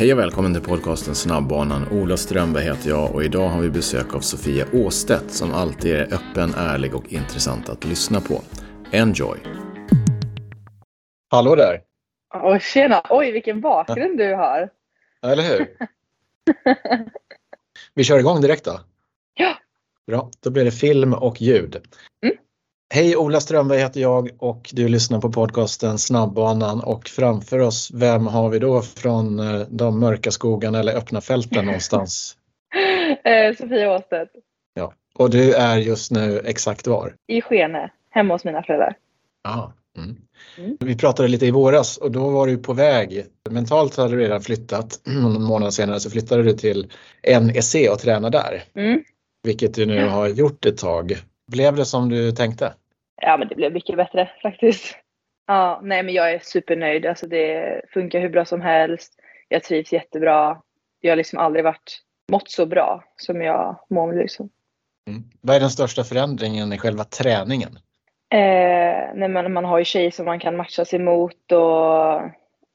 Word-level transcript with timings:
Hej 0.00 0.12
och 0.12 0.18
välkommen 0.18 0.54
till 0.54 0.62
podcasten 0.62 1.14
Snabbbanan. 1.14 1.88
Ola 1.92 2.16
Strömberg 2.16 2.64
heter 2.64 2.88
jag 2.90 3.14
och 3.14 3.24
idag 3.24 3.48
har 3.48 3.60
vi 3.62 3.70
besök 3.70 4.14
av 4.14 4.20
Sofia 4.20 4.66
Åstedt 4.72 5.30
som 5.30 5.54
alltid 5.54 5.94
är 5.94 6.14
öppen, 6.14 6.54
ärlig 6.56 6.94
och 6.94 7.12
intressant 7.12 7.68
att 7.68 7.84
lyssna 7.84 8.20
på. 8.20 8.42
Enjoy! 8.92 9.38
Hallå 11.30 11.54
där! 11.54 11.82
Oj, 12.34 12.60
tjena! 12.60 13.02
Oj, 13.10 13.32
vilken 13.32 13.60
bakgrund 13.60 14.18
du 14.18 14.34
har! 14.34 14.70
Eller 15.22 15.42
hur? 15.42 15.76
Vi 17.94 18.04
kör 18.04 18.18
igång 18.18 18.40
direkt 18.40 18.64
då. 18.64 18.80
Ja! 19.34 19.54
Bra, 20.06 20.30
då 20.40 20.50
blir 20.50 20.64
det 20.64 20.70
film 20.70 21.14
och 21.14 21.40
ljud. 21.40 21.76
Mm. 22.22 22.36
Hej, 22.92 23.16
Ola 23.16 23.40
Strömberg 23.40 23.78
heter 23.78 24.00
jag 24.00 24.30
och 24.38 24.70
du 24.72 24.88
lyssnar 24.88 25.20
på 25.20 25.32
podcasten 25.32 25.98
Snabbbanan 25.98 26.80
och 26.80 27.08
framför 27.08 27.58
oss, 27.58 27.90
vem 27.94 28.26
har 28.26 28.48
vi 28.48 28.58
då 28.58 28.82
från 28.82 29.38
eh, 29.38 29.66
de 29.68 30.00
mörka 30.00 30.30
skogarna 30.30 30.78
eller 30.78 30.96
öppna 30.96 31.20
fälten 31.20 31.64
någonstans? 31.64 32.36
Eh, 33.24 33.56
Sofia 33.56 33.94
Åstedt. 33.96 34.30
Ja, 34.74 34.92
och 35.14 35.30
du 35.30 35.54
är 35.54 35.76
just 35.76 36.10
nu 36.10 36.40
exakt 36.44 36.86
var? 36.86 37.14
I 37.26 37.42
Skene, 37.42 37.90
hemma 38.10 38.34
hos 38.34 38.44
mina 38.44 38.62
föräldrar. 38.62 38.96
Ja. 39.44 39.72
Mm. 39.96 40.16
Mm. 40.58 40.76
Vi 40.80 40.96
pratade 40.96 41.28
lite 41.28 41.46
i 41.46 41.50
våras 41.50 41.96
och 41.96 42.10
då 42.10 42.28
var 42.28 42.46
du 42.46 42.58
på 42.58 42.72
väg. 42.72 43.24
Mentalt 43.50 43.96
hade 43.96 44.16
du 44.16 44.18
redan 44.18 44.40
flyttat. 44.40 45.00
Någon 45.06 45.42
månad 45.42 45.74
senare 45.74 46.00
så 46.00 46.10
flyttade 46.10 46.42
du 46.42 46.52
till 46.52 46.92
NEC 47.40 47.74
och 47.92 47.98
tränade 47.98 48.38
där. 48.38 48.62
Mm. 48.74 49.02
Vilket 49.42 49.74
du 49.74 49.86
nu 49.86 50.08
har 50.08 50.28
gjort 50.28 50.66
ett 50.66 50.78
tag. 50.78 51.16
Blev 51.50 51.76
det 51.76 51.84
som 51.84 52.08
du 52.08 52.32
tänkte? 52.32 52.72
Ja, 53.20 53.36
men 53.36 53.48
det 53.48 53.54
blev 53.54 53.72
mycket 53.72 53.96
bättre 53.96 54.30
faktiskt. 54.42 54.96
Ja, 55.46 55.80
nej, 55.82 56.02
men 56.02 56.14
jag 56.14 56.32
är 56.32 56.38
supernöjd. 56.38 57.06
Alltså, 57.06 57.26
det 57.26 57.80
funkar 57.92 58.20
hur 58.20 58.28
bra 58.28 58.44
som 58.44 58.60
helst. 58.60 59.14
Jag 59.48 59.62
trivs 59.62 59.92
jättebra. 59.92 60.62
Jag 61.00 61.10
har 61.10 61.16
liksom 61.16 61.38
aldrig 61.38 61.64
varit 61.64 62.00
mått 62.30 62.50
så 62.50 62.66
bra 62.66 63.04
som 63.16 63.42
jag 63.42 63.80
mår 63.90 64.12
nu. 64.12 64.22
Liksom. 64.22 64.50
Mm. 65.08 65.22
Vad 65.40 65.56
är 65.56 65.60
den 65.60 65.70
största 65.70 66.04
förändringen 66.04 66.72
i 66.72 66.78
själva 66.78 67.04
träningen? 67.04 67.78
Eh, 68.32 69.14
nej, 69.14 69.28
men 69.28 69.52
man 69.52 69.64
har 69.64 69.78
ju 69.78 69.84
tjejer 69.84 70.10
som 70.10 70.26
man 70.26 70.40
kan 70.40 70.56
matcha 70.56 70.84
sig 70.84 70.98
mot 70.98 71.52
och 71.52 71.58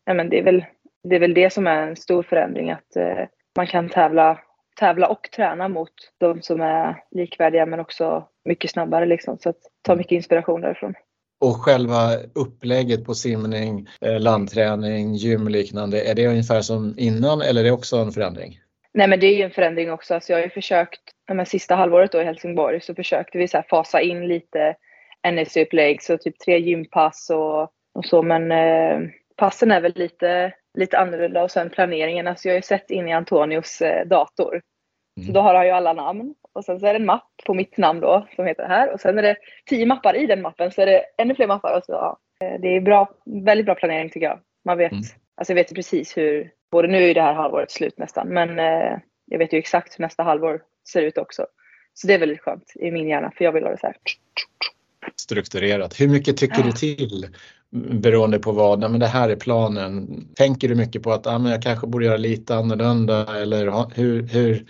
ja, 0.06 0.14
men 0.14 0.30
det, 0.30 0.40
är 0.40 0.44
väl, 0.44 0.66
det 1.04 1.16
är 1.16 1.20
väl 1.20 1.34
det 1.34 1.54
som 1.54 1.68
är 1.68 1.88
en 1.88 1.96
stor 1.96 2.24
förändring 2.24 2.72
att 2.72 2.96
eh, 2.96 3.26
man 3.56 3.68
kan 3.68 3.90
tävla, 3.90 4.40
tävla 4.80 5.08
och 5.08 5.30
träna 5.36 5.68
mot 5.68 5.94
de 6.18 6.42
som 6.42 6.62
är 6.62 7.04
likvärdiga 7.12 7.66
men 7.66 7.80
också 7.80 8.28
mycket 8.46 8.72
snabbare 8.72 9.06
liksom. 9.06 9.38
Så 9.38 9.50
att 9.50 9.60
ta 9.82 9.96
mycket 9.96 10.12
inspiration 10.12 10.62
därifrån. 10.62 10.94
Och 11.40 11.56
själva 11.56 12.16
upplägget 12.36 13.06
på 13.06 13.14
simning, 13.14 13.88
eh, 14.02 14.20
landträning, 14.20 15.14
gym 15.14 15.48
liknande, 15.48 16.02
är 16.02 16.16
det 16.16 16.28
ungefär 16.28 16.62
som 16.62 16.96
innan 16.98 17.42
eller 17.42 17.62
är 17.62 17.66
det 17.66 17.72
också 17.72 17.98
en 17.98 18.12
förändring? 18.12 18.60
Nej 18.94 19.08
men 19.08 19.20
det 19.20 19.28
är 19.28 19.38
ju 19.38 19.44
en 19.44 19.52
förändring 19.52 19.92
också. 19.92 20.14
Alltså 20.14 20.32
jag 20.32 20.38
har 20.38 20.44
ju 20.44 20.50
försökt, 20.50 21.02
men 21.34 21.46
sista 21.46 21.76
halvåret 21.76 22.12
då 22.12 22.22
i 22.22 22.24
Helsingborg 22.24 22.82
så 22.82 22.96
försökte 22.96 23.38
vi 23.38 23.48
så 23.48 23.64
fasa 23.70 24.02
in 24.02 24.28
lite 24.28 24.76
NSC-upplägg, 25.28 26.02
så 26.02 26.18
typ 26.18 26.40
tre 26.40 26.60
gympass 26.60 27.30
och, 27.30 27.62
och 27.94 28.06
så. 28.06 28.22
Men 28.22 28.52
eh, 28.52 29.10
passen 29.36 29.72
är 29.72 29.82
väl 29.82 29.94
lite, 29.96 30.54
lite 30.78 30.98
annorlunda 30.98 31.44
och 31.44 31.52
sen 31.52 31.70
planeringen. 31.70 32.28
Alltså 32.28 32.48
jag 32.48 32.54
har 32.54 32.58
ju 32.58 32.62
sett 32.62 32.92
in 32.92 33.08
i 33.08 33.14
Antonios 33.14 33.82
eh, 33.82 34.08
dator. 34.08 34.62
Mm. 35.18 35.28
Så 35.28 35.34
då 35.34 35.40
har 35.40 35.56
han 35.56 35.66
ju 35.66 35.72
alla 35.72 35.94
namn 35.94 36.36
och 36.56 36.66
sen 36.66 36.80
så 36.80 36.86
är 36.86 36.94
det 36.94 37.00
en 37.00 37.06
mapp 37.06 37.32
på 37.46 37.54
mitt 37.54 37.78
namn 37.78 38.00
då 38.00 38.28
som 38.36 38.46
heter 38.46 38.64
det 38.64 38.70
här 38.70 38.94
och 38.94 39.00
sen 39.00 39.18
är 39.18 39.22
det 39.22 39.36
tio 39.66 39.86
mappar 39.86 40.16
i 40.16 40.26
den 40.26 40.42
mappen 40.42 40.72
så 40.72 40.82
är 40.82 40.86
det 40.86 41.02
ännu 41.18 41.36
fler 41.36 41.48
mappar. 41.48 41.78
Och 41.78 41.84
så, 41.84 41.92
ja, 41.92 42.18
eh, 42.40 42.62
det 42.62 42.68
är 42.68 42.82
bra, 42.82 43.10
väldigt 43.26 43.66
bra 43.66 43.76
planering 43.76 44.10
tycker 44.10 44.28
jag. 44.28 44.40
Man 44.66 44.78
vet, 44.78 44.92
Mm. 44.92 45.04
alltså 45.36 45.52
jag 45.52 45.56
vet 45.56 45.72
ju 45.72 45.76
precis 45.76 46.18
hur, 46.18 46.52
både 46.72 46.88
nu 46.88 47.10
är 47.10 47.14
det 47.14 47.22
här 47.22 47.34
halvåret 47.34 47.72
slut 47.72 47.98
nästan, 47.98 48.28
men 48.28 48.60
eh, 48.60 48.98
jag 49.26 49.40
vet 49.40 49.54
ju 49.54 49.58
exakt 49.58 50.00
hur 50.00 50.02
nästa 50.04 50.24
halvår 50.24 50.62
ser 50.92 51.02
ut 51.02 51.18
också. 51.18 51.46
Så 51.94 52.08
det 52.08 52.14
är 52.14 52.20
väldigt 52.20 52.42
skönt 52.42 52.74
i 52.76 52.92
min 52.92 53.08
hjärna 53.08 53.32
för 53.38 53.46
jag 53.46 53.52
vill 53.52 53.64
ha 53.64 53.72
det 53.72 53.80
så 53.80 53.88
här. 53.88 53.96
Strukturerat. 55.16 56.02
Hur 56.02 56.08
mycket 56.08 56.38
tycker 56.38 56.64
du 56.64 56.72
till 56.72 57.28
beroende 58.02 58.40
på 58.40 58.52
vad? 58.52 58.80
Nej, 58.80 58.90
men 58.90 59.00
det 59.00 59.08
här 59.08 59.30
är 59.30 59.36
planen. 59.36 60.08
Tänker 60.36 60.68
du 60.70 60.76
mycket 60.76 61.04
på 61.04 61.12
att 61.12 61.28
ah, 61.28 61.40
men 61.40 61.52
jag 61.52 61.62
kanske 61.62 61.88
borde 61.88 62.06
göra 62.06 62.18
lite 62.18 62.56
annorlunda 62.56 63.42
eller 63.42 63.96
hur, 63.96 64.24
hur, 64.24 64.66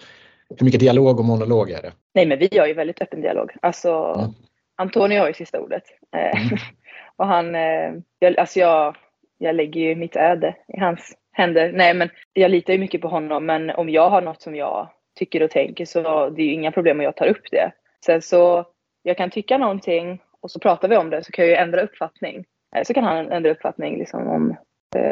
hur 0.50 0.66
mycket 0.66 0.80
dialog 0.80 1.20
och 1.20 1.26
monolog 1.26 1.70
är 1.72 1.82
det? 1.82 1.92
Nej 2.14 2.26
men 2.26 2.40
vi 2.40 2.58
har 2.58 2.68
ju 2.68 2.74
väldigt 2.74 3.02
öppen 3.02 3.22
dialog. 3.22 3.52
Alltså 3.62 4.16
Mm. 4.18 4.32
Antonio 4.78 5.20
har 5.20 5.28
ju 5.28 5.34
sista 5.34 5.60
ordet. 5.60 5.84
Eh, 6.16 6.42
Mm. 6.42 6.58
och 7.16 7.28
han, 7.28 7.56
eh, 7.56 7.94
jag, 8.20 8.38
alltså 8.38 8.60
jag, 8.60 8.96
jag 9.38 9.56
lägger 9.56 9.82
ju 9.82 9.96
mitt 9.96 10.16
öde 10.16 10.56
i 10.68 10.80
hans 10.80 11.14
händer. 11.32 11.72
Nej 11.72 11.94
men 11.94 12.10
jag 12.34 12.52
litar 12.52 12.74
ju 12.74 12.80
mycket 12.80 13.02
på 13.02 13.08
honom 13.08 13.46
men 13.46 13.70
om 13.70 13.90
jag 13.90 14.10
har 14.10 14.22
något 14.22 14.42
som 14.42 14.56
jag 14.56 14.90
tycker 15.20 15.44
och 15.44 15.52
tänker 15.52 15.86
så 15.86 16.30
det 16.30 16.42
är 16.42 16.46
ju 16.46 16.54
inga 16.54 16.72
problem 16.72 16.98
om 16.98 17.04
jag 17.04 17.16
tar 17.16 17.28
upp 17.28 17.52
det. 17.52 17.72
Sen 18.06 18.22
så 18.22 18.66
jag 19.04 19.18
kan 19.18 19.30
tycka 19.30 19.58
någonting 19.58 20.22
och 20.42 20.52
så 20.52 20.60
pratar 20.60 20.88
vi 20.88 20.98
om 20.98 21.10
det 21.10 21.24
så 21.24 21.32
kan 21.32 21.46
jag 21.46 21.50
ju 21.50 21.58
ändra 21.58 21.82
uppfattning. 21.82 22.46
Eh, 22.76 22.84
så 22.84 22.94
kan 22.94 23.04
han 23.04 23.32
ändra 23.32 23.52
uppfattning 23.52 23.98
liksom 23.98 24.28
om, 24.28 24.56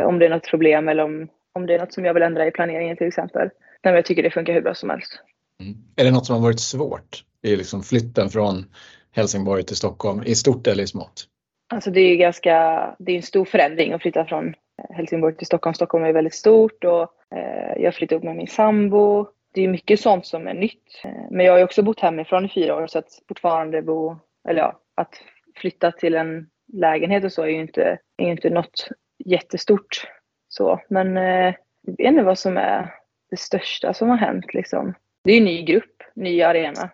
om 0.05 0.19
det 0.19 0.25
är 0.25 0.29
något 0.29 0.47
problem 0.49 0.89
eller 0.89 1.03
om, 1.03 1.27
om 1.53 1.65
det 1.65 1.75
är 1.75 1.79
något 1.79 1.93
som 1.93 2.05
jag 2.05 2.13
vill 2.13 2.23
ändra 2.23 2.47
i 2.47 2.51
planeringen 2.51 2.97
till 2.97 3.07
exempel. 3.07 3.49
Men 3.83 3.95
jag 3.95 4.05
tycker 4.05 4.23
det 4.23 4.31
funkar 4.31 4.53
hur 4.53 4.61
bra 4.61 4.73
som 4.73 4.89
helst. 4.89 5.19
Mm. 5.61 5.75
Är 5.95 6.03
det 6.03 6.11
något 6.11 6.25
som 6.25 6.35
har 6.35 6.43
varit 6.43 6.59
svårt 6.59 7.23
i 7.41 7.55
liksom 7.55 7.83
flytten 7.83 8.29
från 8.29 8.65
Helsingborg 9.11 9.63
till 9.63 9.75
Stockholm 9.75 10.23
i 10.25 10.35
stort 10.35 10.67
eller 10.67 10.83
i 10.83 10.87
smått? 10.87 11.27
Alltså 11.73 11.91
det 11.91 12.01
är 12.01 12.15
ganska, 12.15 12.55
det 12.99 13.11
är 13.11 13.15
en 13.15 13.23
stor 13.23 13.45
förändring 13.45 13.93
att 13.93 14.01
flytta 14.01 14.25
från 14.25 14.47
eh, 14.47 14.95
Helsingborg 14.95 15.35
till 15.35 15.47
Stockholm. 15.47 15.73
Stockholm 15.73 16.05
är 16.05 16.13
väldigt 16.13 16.35
stort 16.35 16.83
och 16.83 17.01
eh, 17.37 17.81
jag 17.83 17.95
flyttade 17.95 18.17
upp 18.17 18.23
med 18.23 18.35
min 18.35 18.47
sambo. 18.47 19.27
Det 19.53 19.61
är 19.61 19.67
mycket 19.67 19.99
sånt 19.99 20.25
som 20.25 20.47
är 20.47 20.53
nytt. 20.53 21.01
Eh, 21.03 21.11
men 21.31 21.45
jag 21.45 21.53
har 21.53 21.57
ju 21.57 21.63
också 21.63 21.83
bott 21.83 21.99
hemifrån 21.99 22.45
i 22.45 22.49
fyra 22.49 22.75
år 22.75 22.87
så 22.87 22.99
att 22.99 23.21
fortfarande 23.27 23.81
bo, 23.81 24.17
eller 24.49 24.61
ja, 24.61 24.79
att 24.95 25.15
flytta 25.55 25.91
till 25.91 26.15
en 26.15 26.47
lägenhet 26.73 27.23
och 27.23 27.31
så 27.31 27.41
är 27.41 27.47
ju 27.47 27.61
inte, 27.61 27.99
är 28.17 28.31
inte 28.31 28.49
något 28.49 28.87
jättestort 29.25 30.07
så. 30.47 30.79
Men 30.89 31.15
jag 31.15 31.53
vet 31.97 32.07
inte 32.07 32.23
vad 32.23 32.39
som 32.39 32.57
är 32.57 32.93
det 33.33 33.39
största 33.39 33.93
som 33.93 34.09
har 34.09 34.17
hänt 34.17 34.53
liksom. 34.53 34.93
Det 35.23 35.31
är 35.31 35.35
ju 35.35 35.39
en 35.39 35.45
ny 35.45 35.61
grupp, 35.61 36.03
ny 36.15 36.41
arena. 36.41 36.89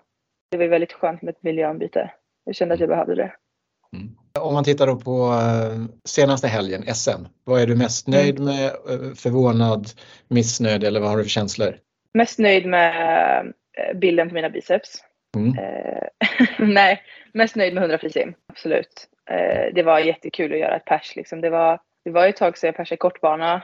Det 0.51 0.57
var 0.57 0.65
väldigt 0.65 0.93
skönt 0.93 1.21
med 1.21 1.35
ett 1.35 1.43
miljöombyte. 1.43 2.11
Jag 2.45 2.55
kände 2.55 2.73
att 2.73 2.79
jag 2.79 2.89
behövde 2.89 3.15
det. 3.15 3.33
Mm. 3.95 4.15
Om 4.39 4.53
man 4.53 4.63
tittar 4.63 4.95
på 4.95 5.33
eh, 5.33 5.85
senaste 6.05 6.47
helgen, 6.47 6.95
SM, 6.95 7.25
vad 7.43 7.61
är 7.61 7.67
du 7.67 7.75
mest 7.75 8.07
nöjd 8.07 8.39
med, 8.39 8.65
eh, 8.65 9.13
förvånad, 9.15 9.87
missnöjd 10.27 10.83
eller 10.83 10.99
vad 10.99 11.09
har 11.09 11.17
du 11.17 11.23
för 11.23 11.29
känslor? 11.29 11.77
Mest 12.13 12.39
nöjd 12.39 12.65
med 12.65 13.45
eh, 13.77 13.97
bilden 13.97 14.29
på 14.29 14.35
mina 14.35 14.49
biceps. 14.49 15.03
Mm. 15.37 15.53
Nej, 16.73 17.01
mest 17.33 17.55
nöjd 17.55 17.73
med 17.73 17.81
100 17.81 17.97
frisim. 17.97 18.33
Absolut. 18.47 19.07
Det 19.73 19.83
var 19.83 19.99
jättekul 19.99 20.53
att 20.53 20.59
göra 20.59 20.75
ett 20.75 20.85
pers. 20.85 21.15
Liksom. 21.15 21.41
Det, 21.41 21.49
var, 21.49 21.79
det 22.05 22.11
var 22.11 22.27
ett 22.27 22.35
tag 22.35 22.57
sedan 22.57 22.67
jag 22.67 22.75
persade 22.75 22.97
kortbana. 22.97 23.61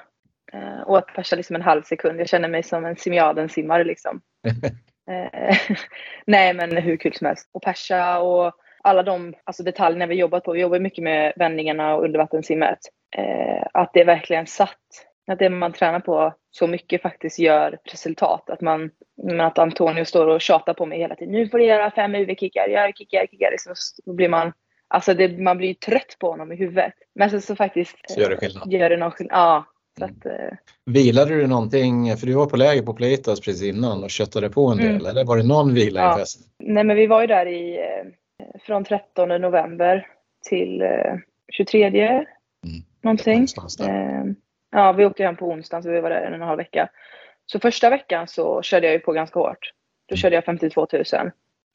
Eh, 0.56 0.82
och 0.82 0.98
att 0.98 1.08
persa 1.08 1.36
liksom 1.36 1.56
en 1.56 1.62
halv 1.62 1.84
sekund. 1.84 2.20
Jag 2.20 2.30
känner 2.30 2.50
mig 2.50 2.64
som 2.64 2.86
en 2.86 2.96
simiaden-simmare 2.96 3.84
liksom. 3.84 4.22
Eh, 5.08 5.58
nej 6.26 6.54
men 6.54 6.78
hur 6.78 6.98
kul 6.98 7.14
som 7.14 7.28
helst. 7.28 7.50
Och 7.54 7.64
persa 7.64 8.20
och 8.20 8.54
alla 8.84 9.04
de 9.04 9.34
alltså, 9.44 9.64
detaljerna 9.64 10.06
vi 10.06 10.16
jobbat 10.16 10.44
på. 10.44 10.54
Vi 10.54 10.60
jobbar 10.60 10.80
mycket 10.80 11.04
med 11.04 11.34
vändningarna 11.36 11.96
och 11.96 12.04
undervattenssimmet. 12.04 12.80
Eh, 13.18 13.68
att 13.74 13.94
det 13.94 14.04
verkligen 14.04 14.48
satt. 14.48 14.80
Att 15.28 15.40
det 15.40 15.50
man 15.50 15.74
tränar 15.74 16.00
på 16.00 16.34
så 16.52 16.68
mycket 16.68 17.02
faktiskt 17.02 17.40
gör 17.40 17.80
resultat. 17.84 18.50
Att, 18.50 18.62
man, 18.62 18.92
men 19.24 19.42
att 19.42 19.60
Antonio 19.60 20.06
står 20.06 20.28
och 20.28 20.42
tjatar 20.42 20.74
på 20.74 20.86
mig 20.86 21.00
hela 21.00 21.16
tiden. 21.16 21.34
Nu 21.34 21.50
får 21.50 21.58
du 21.58 21.66
göra 21.66 21.92
fem 21.92 22.16
UV-kickar, 22.16 22.68
gör 22.68 22.92
kickar, 22.92 23.28
kickar. 23.28 23.52
Liksom, 23.52 23.74
så 23.76 24.14
blir 24.14 24.30
man, 24.30 24.54
alltså 24.88 25.14
det, 25.14 25.38
man 25.38 25.58
blir 25.58 25.68
ju 25.68 25.74
trött 25.74 26.16
på 26.20 26.30
honom 26.30 26.52
i 26.52 26.56
huvudet. 26.56 26.94
Men 27.16 27.30
sen 27.30 27.42
så 27.42 27.56
faktiskt 27.56 27.98
Så 28.08 28.22
gör 28.22 28.30
det 28.30 28.38
skillnad. 28.38 28.72
gör 28.74 28.90
det 28.90 28.98
någon 28.98 29.12
skillnad. 29.12 29.38
Ja, 29.38 29.66
så 30.00 30.04
Mm. 30.06 30.16
att, 30.20 30.26
eh, 30.26 30.58
Vilade 30.86 31.36
du 31.36 31.48
någonting, 31.48 32.18
för 32.18 32.28
du 32.28 32.34
var 32.34 32.46
på 32.46 32.58
läger 32.58 32.82
på 32.82 32.94
Playtas 32.94 33.40
precis 33.42 33.64
innan 33.76 34.04
och 34.04 34.10
köttade 34.10 34.50
på 34.50 34.68
en 34.68 34.78
del, 34.78 34.90
Mm. 34.96 35.06
eller 35.06 35.26
var 35.26 35.38
det 35.38 35.44
någon 35.48 35.74
vila 35.74 36.00
Ja. 36.02 36.12
inför 36.12 36.26
SM? 36.26 36.44
Nej 36.60 36.84
men 36.84 36.96
vi 36.96 37.08
var 37.08 37.22
ju 37.22 37.28
där 37.28 37.46
i, 37.46 37.78
eh, 37.78 38.06
från 38.62 38.84
13 38.84 39.30
november 39.42 40.08
till 40.50 40.82
eh, 40.82 41.16
23 41.54 42.26
någonting. 43.04 43.34
Någonstans 43.34 43.78
där. 43.78 43.90
Eh, 43.90 44.24
ja, 44.72 44.92
vi 44.92 45.06
åkte 45.06 45.24
hem 45.24 45.36
på 45.36 45.46
onsdagen 45.46 45.84
så 45.84 45.90
vi 45.90 46.02
var 46.02 46.10
där 46.10 46.22
en 46.22 46.34
och 46.34 46.40
en 46.40 46.48
halv 46.48 46.58
vecka. 46.58 46.90
Så 47.46 47.60
första 47.60 47.90
veckan 47.90 48.28
så 48.28 48.62
körde 48.62 48.86
jag 48.88 48.94
ju 48.94 49.00
på 49.00 49.12
ganska 49.12 49.40
hårt. 49.40 49.72
Då 50.10 50.14
Mm. 50.14 50.18
körde 50.18 50.36
jag 50.36 50.46
52 50.46 50.88
000. 50.94 51.04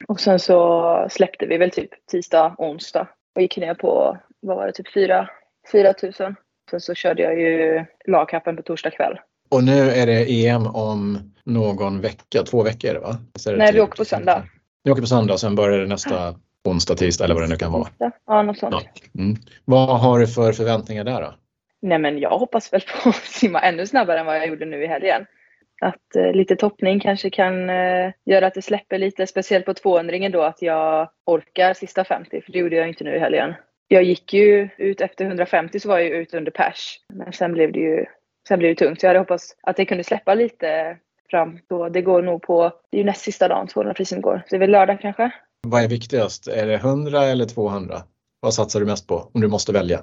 Och 0.07 0.19
sen 0.19 0.39
så 0.39 1.07
släppte 1.09 1.45
vi 1.45 1.57
väl 1.57 1.71
typ 1.71 1.89
tisdag, 2.11 2.55
onsdag 2.57 3.07
och 3.35 3.41
gick 3.41 3.57
ner 3.57 3.73
på, 3.73 4.17
vad 4.39 4.57
var 4.57 4.65
det, 4.67 4.71
typ 4.73 4.93
4, 4.93 5.29
4 5.71 5.93
000. 6.19 6.35
Sen 6.69 6.81
så 6.81 6.93
körde 6.93 7.23
jag 7.23 7.39
ju 7.39 7.85
lagkappen 8.07 8.55
på 8.55 8.61
torsdag 8.61 8.91
kväll. 8.91 9.19
Och 9.49 9.63
nu 9.63 9.89
är 9.89 10.05
det 10.05 10.45
EM 10.45 10.67
om 10.67 11.17
någon 11.45 12.01
vecka, 12.01 12.43
två 12.43 12.63
veckor 12.63 12.95
va? 12.95 13.17
Det 13.45 13.57
Nej, 13.57 13.67
vi 13.67 13.73
typ- 13.73 13.83
åker 13.83 13.97
på 13.97 14.05
söndag. 14.05 14.43
Ni 14.85 14.91
åker 14.91 15.01
på 15.01 15.07
söndag 15.07 15.33
och 15.33 15.39
sen 15.39 15.55
börjar 15.55 15.79
det 15.79 15.87
nästa 15.87 16.35
onsdag, 16.63 16.95
tisdag 16.95 17.25
eller 17.25 17.35
vad 17.35 17.43
det 17.43 17.49
nu 17.49 17.55
kan 17.55 17.71
vara. 17.71 17.87
Ja, 18.27 18.41
något 18.43 18.57
sånt. 18.57 18.75
Ja. 18.75 19.21
Mm. 19.21 19.35
Vad 19.65 19.99
har 19.99 20.19
du 20.19 20.27
för 20.27 20.51
förväntningar 20.51 21.03
där 21.03 21.21
då? 21.21 21.33
Nej 21.81 21.99
men 21.99 22.19
jag 22.19 22.37
hoppas 22.37 22.73
väl 22.73 22.81
på 22.81 23.09
att 23.09 23.15
simma 23.15 23.59
ännu 23.59 23.87
snabbare 23.87 24.19
än 24.19 24.25
vad 24.25 24.35
jag 24.35 24.47
gjorde 24.47 24.65
nu 24.65 24.83
i 24.83 24.87
helgen. 24.87 25.25
Att 25.81 26.15
eh, 26.15 26.33
lite 26.33 26.55
toppning 26.55 26.99
kanske 26.99 27.29
kan 27.29 27.69
eh, 27.69 28.11
göra 28.25 28.47
att 28.47 28.53
det 28.53 28.61
släpper 28.61 28.97
lite, 28.97 29.27
speciellt 29.27 29.65
på 29.65 29.73
200 29.73 30.29
då, 30.29 30.41
att 30.41 30.61
jag 30.61 31.09
orkar 31.25 31.73
sista 31.73 32.03
50, 32.03 32.41
för 32.41 32.51
det 32.51 32.59
gjorde 32.59 32.75
jag 32.75 32.87
inte 32.87 33.03
nu 33.03 33.15
i 33.15 33.19
helgen. 33.19 33.53
Jag 33.91 34.03
gick 34.03 34.33
ju 34.33 34.69
ut 34.77 35.01
efter 35.01 35.25
150 35.25 35.79
så 35.79 35.89
var 35.89 35.99
jag 35.99 36.07
ju 36.07 36.15
ute 36.15 36.37
under 36.37 36.51
pers, 36.51 36.99
men 37.13 37.33
sen 37.33 37.53
blev 37.53 37.71
det 37.71 37.79
ju 37.79 38.05
sen 38.47 38.59
blev 38.59 38.75
det 38.75 38.85
tungt. 38.85 38.99
Så 38.99 39.05
jag 39.05 39.09
hade 39.09 39.19
hoppats 39.19 39.55
att 39.61 39.75
det 39.75 39.85
kunde 39.85 40.03
släppa 40.03 40.33
lite 40.33 40.97
fram 41.29 41.59
då. 41.69 41.89
Det 41.89 42.01
går 42.01 42.21
nog 42.21 42.41
på, 42.41 42.71
det 42.91 42.97
är 42.97 42.99
ju 42.99 43.05
näst 43.05 43.21
sista 43.21 43.47
dagen 43.47 43.67
200 43.67 43.93
frisim 43.93 44.21
går. 44.21 44.37
Så 44.37 44.49
det 44.49 44.55
är 44.55 44.59
väl 44.59 44.71
lördag 44.71 45.01
kanske. 45.01 45.31
Vad 45.67 45.83
är 45.83 45.87
viktigast? 45.87 46.47
Är 46.47 46.67
det 46.67 46.73
100 46.73 47.23
eller 47.23 47.45
200? 47.45 47.95
Vad 48.39 48.53
satsar 48.53 48.79
du 48.79 48.85
mest 48.85 49.07
på 49.07 49.29
om 49.33 49.41
du 49.41 49.47
måste 49.47 49.71
välja? 49.71 49.99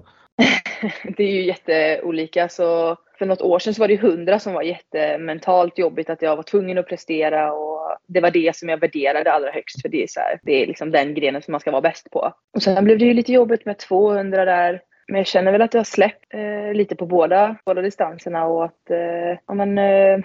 det 1.17 1.23
är 1.23 1.32
ju 1.32 1.46
jätteolika. 1.46 2.49
Så 2.49 2.96
för 3.19 3.26
något 3.26 3.43
år 3.43 3.59
sedan 3.59 3.75
så 3.75 3.81
var 3.81 3.88
det 3.88 3.94
100 3.94 4.38
som 4.38 4.53
var 4.53 4.62
jättementalt 4.62 5.79
jobbigt 5.79 6.11
att 6.11 6.23
jag 6.23 6.37
var 6.37 6.43
tvungen 6.43 6.79
att 6.79 6.88
prestera 6.88 7.53
och 7.53 7.97
det 8.06 8.20
var 8.20 8.31
det 8.31 8.56
som 8.56 8.69
jag 8.69 8.81
värderade 8.81 9.32
allra 9.32 9.50
högst 9.50 9.82
för 9.82 9.88
det 9.88 10.03
är, 10.03 10.06
så 10.06 10.20
här, 10.20 10.41
det 10.43 10.62
är 10.62 10.67
liksom 10.67 10.91
den 10.91 11.15
grenen 11.15 11.43
som 11.43 11.53
man 11.53 11.61
ska 11.61 11.70
vara 11.70 11.81
bäst 11.81 12.11
på. 12.11 12.32
Och 12.55 12.62
sen 12.62 12.85
blev 12.85 12.99
det 12.99 13.05
ju 13.05 13.15
lite 13.15 13.32
jobbigt 13.32 13.65
med 13.65 13.79
200 13.79 14.44
där. 14.44 14.81
Men 15.09 15.19
jag 15.19 15.26
känner 15.26 15.53
väl 15.53 15.62
att 15.62 15.75
jag 15.75 15.79
har 15.79 15.85
släppt 15.85 16.35
eh, 16.35 16.75
lite 16.75 16.97
på 16.97 17.06
båda, 17.06 17.56
båda 17.65 17.82
distanserna 17.82 18.47
och 18.47 18.65
att 18.65 18.91
eh, 18.91 19.38
ja, 19.47 19.55
men, 19.55 19.79
eh, 19.79 20.19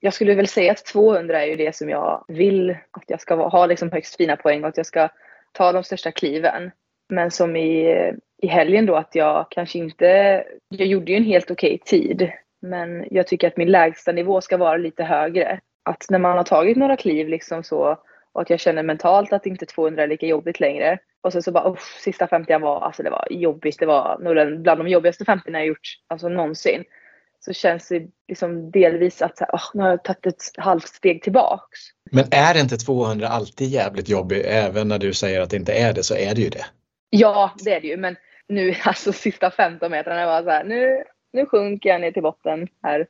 jag 0.00 0.14
skulle 0.14 0.34
väl 0.34 0.46
säga 0.46 0.72
att 0.72 0.84
200 0.84 1.42
är 1.42 1.46
ju 1.46 1.56
det 1.56 1.76
som 1.76 1.88
jag 1.88 2.24
vill 2.28 2.70
att 2.70 3.04
jag 3.06 3.20
ska 3.20 3.34
ha 3.34 3.66
liksom 3.66 3.92
högst 3.92 4.16
fina 4.16 4.36
poäng 4.36 4.62
och 4.62 4.68
att 4.68 4.76
jag 4.76 4.86
ska 4.86 5.08
ta 5.52 5.72
de 5.72 5.84
största 5.84 6.12
kliven. 6.12 6.70
Men 7.08 7.30
som 7.30 7.56
i, 7.56 8.12
i 8.42 8.46
helgen 8.46 8.86
då 8.86 8.96
att 8.96 9.14
jag 9.14 9.46
kanske 9.50 9.78
inte, 9.78 10.44
jag 10.68 10.86
gjorde 10.86 11.12
ju 11.12 11.16
en 11.16 11.24
helt 11.24 11.50
okej 11.50 11.74
okay 11.74 11.78
tid. 12.00 12.30
Men 12.62 13.06
jag 13.10 13.26
tycker 13.26 13.48
att 13.48 13.56
min 13.56 13.70
lägsta 13.70 14.12
nivå 14.12 14.40
ska 14.40 14.56
vara 14.56 14.76
lite 14.76 15.04
högre. 15.04 15.60
Att 15.82 16.06
när 16.10 16.18
man 16.18 16.36
har 16.36 16.44
tagit 16.44 16.76
några 16.76 16.96
kliv 16.96 17.28
liksom 17.28 17.62
så 17.62 17.98
och 18.32 18.42
att 18.42 18.50
jag 18.50 18.60
känner 18.60 18.82
mentalt 18.82 19.32
att 19.32 19.46
inte 19.46 19.66
200 19.66 20.02
är 20.02 20.08
lika 20.08 20.26
jobbigt 20.26 20.60
längre. 20.60 20.98
Och 21.22 21.32
sen 21.32 21.42
så 21.42 21.52
bara, 21.52 21.72
usch, 21.72 22.00
sista 22.00 22.26
50 22.26 22.58
var, 22.58 22.80
alltså 22.80 23.02
det 23.02 23.10
var 23.10 23.26
jobbigt. 23.30 23.78
Det 23.78 23.86
var 23.86 24.18
nog 24.18 24.62
bland 24.62 24.80
de 24.80 24.88
jobbigaste 24.88 25.24
50 25.24 25.50
jag 25.50 25.66
gjort, 25.66 25.88
alltså 26.08 26.28
någonsin. 26.28 26.84
Så 27.44 27.52
känns 27.52 27.88
det 27.88 28.06
liksom 28.28 28.70
delvis 28.70 29.22
att 29.22 29.38
så 29.38 29.44
här, 29.44 29.54
oh, 29.54 29.64
nu 29.74 29.82
har 29.82 29.90
jag 29.90 30.04
tagit 30.04 30.26
ett 30.26 30.42
halvt 30.56 30.88
steg 30.88 31.22
tillbaks. 31.22 31.78
Men 32.10 32.24
är 32.30 32.60
inte 32.60 32.76
200 32.76 33.28
alltid 33.28 33.68
jävligt 33.68 34.08
jobbig? 34.08 34.42
Även 34.44 34.88
när 34.88 34.98
du 34.98 35.12
säger 35.12 35.40
att 35.40 35.50
det 35.50 35.56
inte 35.56 35.72
är 35.72 35.92
det 35.92 36.02
så 36.02 36.14
är 36.14 36.34
det 36.34 36.40
ju 36.40 36.48
det. 36.48 36.64
Ja, 37.10 37.50
det 37.64 37.72
är 37.74 37.80
det 37.80 37.86
ju. 37.86 37.96
Men 37.96 38.16
nu, 38.50 38.74
alltså 38.84 39.12
sista 39.12 39.50
15 39.50 39.90
metrarna 39.90 40.26
var 40.26 40.42
så 40.42 40.50
här, 40.50 40.64
nu, 40.64 41.04
nu 41.32 41.46
sjunker 41.46 41.88
jag 41.88 42.00
ner 42.00 42.12
till 42.12 42.22
botten 42.22 42.68
här. 42.82 43.00
Äh, 43.00 43.06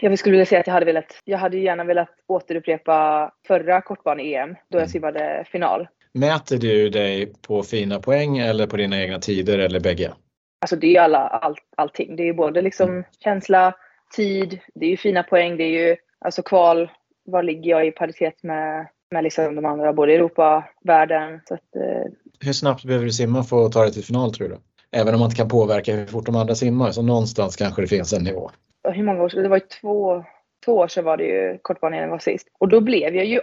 jag 0.00 0.18
skulle 0.18 0.32
vilja 0.32 0.46
säga 0.46 0.60
att 0.60 0.66
jag 0.66 0.74
hade 0.74 0.86
velat, 0.86 1.20
jag 1.24 1.38
hade 1.38 1.58
gärna 1.58 1.84
velat 1.84 2.10
återupprepa 2.26 3.30
förra 3.46 3.80
kortbane-EM 3.80 4.54
då 4.54 4.78
jag 4.78 4.82
mm. 4.82 4.88
simmade 4.88 5.44
final. 5.52 5.88
Mäter 6.12 6.56
du 6.56 6.90
dig 6.90 7.32
på 7.46 7.62
fina 7.62 8.00
poäng 8.00 8.38
eller 8.38 8.66
på 8.66 8.76
dina 8.76 9.02
egna 9.02 9.18
tider 9.18 9.58
eller 9.58 9.80
bägge? 9.80 10.12
Alltså 10.60 10.76
det 10.76 10.86
är 10.86 10.90
ju 10.90 10.98
alla, 10.98 11.18
all, 11.18 11.56
allting. 11.76 12.16
Det 12.16 12.28
är 12.28 12.32
både 12.32 12.62
liksom 12.62 12.88
mm. 12.88 13.04
känsla, 13.24 13.74
tid, 14.16 14.58
det 14.74 14.86
är 14.86 14.90
ju 14.90 14.96
fina 14.96 15.22
poäng, 15.22 15.56
det 15.56 15.64
är 15.64 15.88
ju 15.88 15.96
alltså 16.18 16.42
kval, 16.42 16.90
var 17.24 17.42
ligger 17.42 17.70
jag 17.70 17.86
i 17.86 17.90
paritet 17.90 18.42
med, 18.42 18.88
med 19.10 19.24
liksom 19.24 19.54
de 19.54 19.64
andra, 19.64 19.92
både 19.92 20.14
Europa, 20.14 20.64
världen. 20.84 21.40
Så 21.48 21.54
att, 21.54 21.76
eh... 21.76 22.12
Hur 22.40 22.52
snabbt 22.52 22.84
behöver 22.84 23.04
du 23.04 23.12
simma 23.12 23.44
för 23.44 23.66
att 23.66 23.72
ta 23.72 23.82
dig 23.82 23.92
till 23.92 24.04
final 24.04 24.34
tror 24.34 24.48
du? 24.48 24.58
Även 24.96 25.14
om 25.14 25.20
man 25.20 25.26
inte 25.26 25.36
kan 25.36 25.48
påverka 25.48 25.92
hur 25.92 26.06
fort 26.06 26.26
de 26.26 26.36
andra 26.36 26.54
simmar, 26.54 26.90
så 26.90 27.02
någonstans 27.02 27.56
kanske 27.56 27.82
det 27.82 27.88
finns 27.88 28.12
en 28.12 28.24
nivå. 28.24 28.50
Hur 28.88 29.02
många 29.02 29.22
år 29.22 29.28
sedan? 29.28 29.42
Det 29.42 29.48
var 29.48 29.56
ju 29.56 29.66
två, 29.80 30.24
två 30.64 30.72
år 30.76 30.88
sedan 30.88 31.04
var 31.04 31.16
det 31.16 31.24
ju 31.24 31.58
kortbanan 31.62 32.10
var 32.10 32.18
sist. 32.18 32.48
Och 32.58 32.68
då 32.68 32.80
blev 32.80 33.16
jag 33.16 33.24
ju 33.24 33.40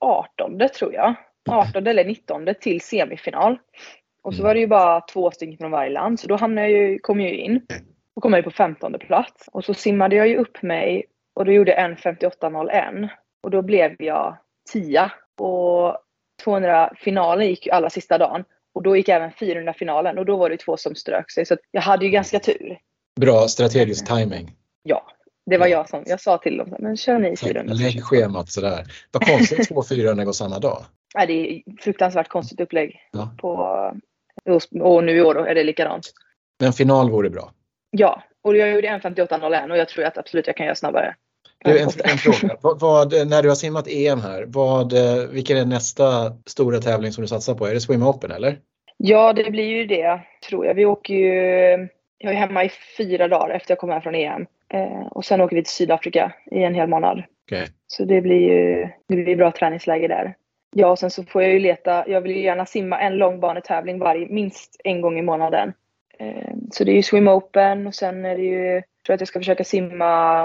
18 0.00 0.68
tror 0.78 0.94
jag. 0.94 1.14
18 1.50 1.86
eller 1.86 2.04
19 2.04 2.48
till 2.60 2.80
semifinal. 2.80 3.58
Och 4.22 4.34
så 4.34 4.42
var 4.42 4.54
det 4.54 4.60
ju 4.60 4.66
bara 4.66 5.00
två 5.00 5.30
stycken 5.30 5.58
från 5.58 5.70
varje 5.70 5.90
land, 5.90 6.20
så 6.20 6.28
då 6.28 6.36
hamnade 6.36 6.68
jag 6.68 6.80
ju, 6.80 6.98
kom 6.98 7.20
jag 7.20 7.30
ju 7.30 7.38
in. 7.38 7.66
och 8.14 8.22
kom 8.22 8.32
jag 8.32 8.38
ju 8.38 8.42
på 8.42 8.50
15 8.50 8.98
plats. 8.98 9.48
Och 9.52 9.64
så 9.64 9.74
simmade 9.74 10.16
jag 10.16 10.28
ju 10.28 10.36
upp 10.36 10.62
mig 10.62 11.04
och 11.34 11.44
då 11.44 11.52
gjorde 11.52 11.70
jag 11.70 11.90
1.58.01 11.90 13.08
och 13.42 13.50
då 13.50 13.62
blev 13.62 13.96
jag 13.98 14.36
10. 14.72 15.10
Och 15.40 15.96
200 16.44 16.92
finalen 16.96 17.46
gick 17.46 17.66
ju 17.66 17.72
alla 17.72 17.90
sista 17.90 18.18
dagen 18.18 18.44
och 18.78 18.84
då 18.84 18.96
gick 18.96 19.08
även 19.08 19.32
400 19.32 19.72
finalen 19.72 20.18
och 20.18 20.24
då 20.24 20.36
var 20.36 20.50
det 20.50 20.56
två 20.56 20.76
som 20.76 20.94
strök 20.94 21.30
sig 21.30 21.46
så 21.46 21.56
jag 21.70 21.82
hade 21.82 22.04
ju 22.04 22.10
ganska 22.10 22.40
tur. 22.40 22.78
Bra 23.20 23.48
strategisk 23.48 24.06
timing. 24.06 24.52
Ja, 24.82 25.06
det 25.46 25.58
var 25.58 25.66
jag 25.66 25.88
som, 25.88 26.02
jag 26.06 26.20
sa 26.20 26.38
till 26.38 26.56
dem, 26.56 26.74
men 26.78 26.96
kör 26.96 27.18
ni 27.18 27.36
400. 27.36 27.74
Lägg 27.74 28.04
schemat 28.04 28.48
sådär. 28.48 28.84
Vad 29.12 29.26
konstigt 29.26 29.68
två 29.68 29.82
400 29.82 30.24
går 30.24 30.32
samma 30.32 30.58
dag. 30.58 30.84
Ja, 31.14 31.26
det 31.26 31.32
är 31.32 31.62
fruktansvärt 31.80 32.28
konstigt 32.28 32.60
upplägg. 32.60 33.00
Ja. 33.12 33.30
På, 33.40 33.50
och 34.80 35.04
nu 35.04 35.16
i 35.16 35.22
år 35.22 35.48
är 35.48 35.54
det 35.54 35.64
likadant. 35.64 36.12
Men 36.60 36.72
final 36.72 37.10
vore 37.10 37.30
bra. 37.30 37.52
Ja, 37.90 38.22
och 38.42 38.56
jag 38.56 38.70
gjorde 38.70 38.88
1.58.01 38.88 39.70
och 39.70 39.78
jag 39.78 39.88
tror 39.88 40.04
att 40.04 40.18
absolut 40.18 40.46
jag 40.46 40.56
kan 40.56 40.66
göra 40.66 40.76
snabbare. 40.76 41.14
Du, 41.64 41.78
en, 41.78 41.88
en 42.04 42.18
fråga. 42.18 42.56
Vad, 42.60 42.80
vad, 42.80 43.28
när 43.28 43.42
du 43.42 43.48
har 43.48 43.56
simmat 43.56 43.88
EM 43.88 44.20
här, 44.20 44.44
vad, 44.46 44.92
vilken 45.32 45.56
är 45.56 45.64
nästa 45.64 46.32
stora 46.46 46.78
tävling 46.78 47.12
som 47.12 47.22
du 47.22 47.28
satsar 47.28 47.54
på? 47.54 47.66
Är 47.66 47.74
det 47.74 47.80
Swim 47.80 48.02
Open 48.02 48.30
eller? 48.30 48.58
Ja, 48.96 49.32
det 49.32 49.50
blir 49.50 49.64
ju 49.64 49.86
det 49.86 50.20
tror 50.48 50.66
jag. 50.66 50.74
Vi 50.74 50.84
åker 50.84 51.14
ju, 51.14 51.32
jag 52.18 52.32
är 52.32 52.36
hemma 52.36 52.64
i 52.64 52.70
fyra 52.96 53.28
dagar 53.28 53.54
efter 53.54 53.70
jag 53.70 53.78
kom 53.78 53.90
hem 53.90 54.02
från 54.02 54.14
EM. 54.14 54.46
Eh, 54.72 55.06
och 55.10 55.24
sen 55.24 55.40
åker 55.40 55.56
vi 55.56 55.64
till 55.64 55.72
Sydafrika 55.72 56.32
i 56.50 56.62
en 56.62 56.74
hel 56.74 56.88
månad. 56.88 57.22
Okay. 57.46 57.66
Så 57.86 58.04
det 58.04 58.20
blir 58.20 58.40
ju 58.40 58.88
det 59.08 59.16
blir 59.16 59.36
bra 59.36 59.52
träningsläge 59.52 60.08
där. 60.08 60.34
Ja, 60.74 60.90
och 60.90 60.98
sen 60.98 61.10
så 61.10 61.24
får 61.24 61.42
jag 61.42 61.52
ju 61.52 61.58
leta. 61.58 62.08
Jag 62.08 62.20
vill 62.20 62.36
ju 62.36 62.42
gärna 62.42 62.66
simma 62.66 63.00
en 63.00 63.16
långbanetävling 63.16 63.98
varje, 63.98 64.28
minst 64.28 64.80
en 64.84 65.00
gång 65.00 65.18
i 65.18 65.22
månaden. 65.22 65.72
Eh, 66.18 66.54
så 66.70 66.84
det 66.84 66.90
är 66.90 66.96
ju 66.96 67.02
Swim 67.02 67.28
Open 67.28 67.86
och 67.86 67.94
sen 67.94 68.24
är 68.24 68.36
det 68.36 68.42
ju, 68.42 68.74
jag 68.74 68.84
tror 69.06 69.14
att 69.14 69.20
jag 69.20 69.28
ska 69.28 69.40
försöka 69.40 69.64
simma, 69.64 70.44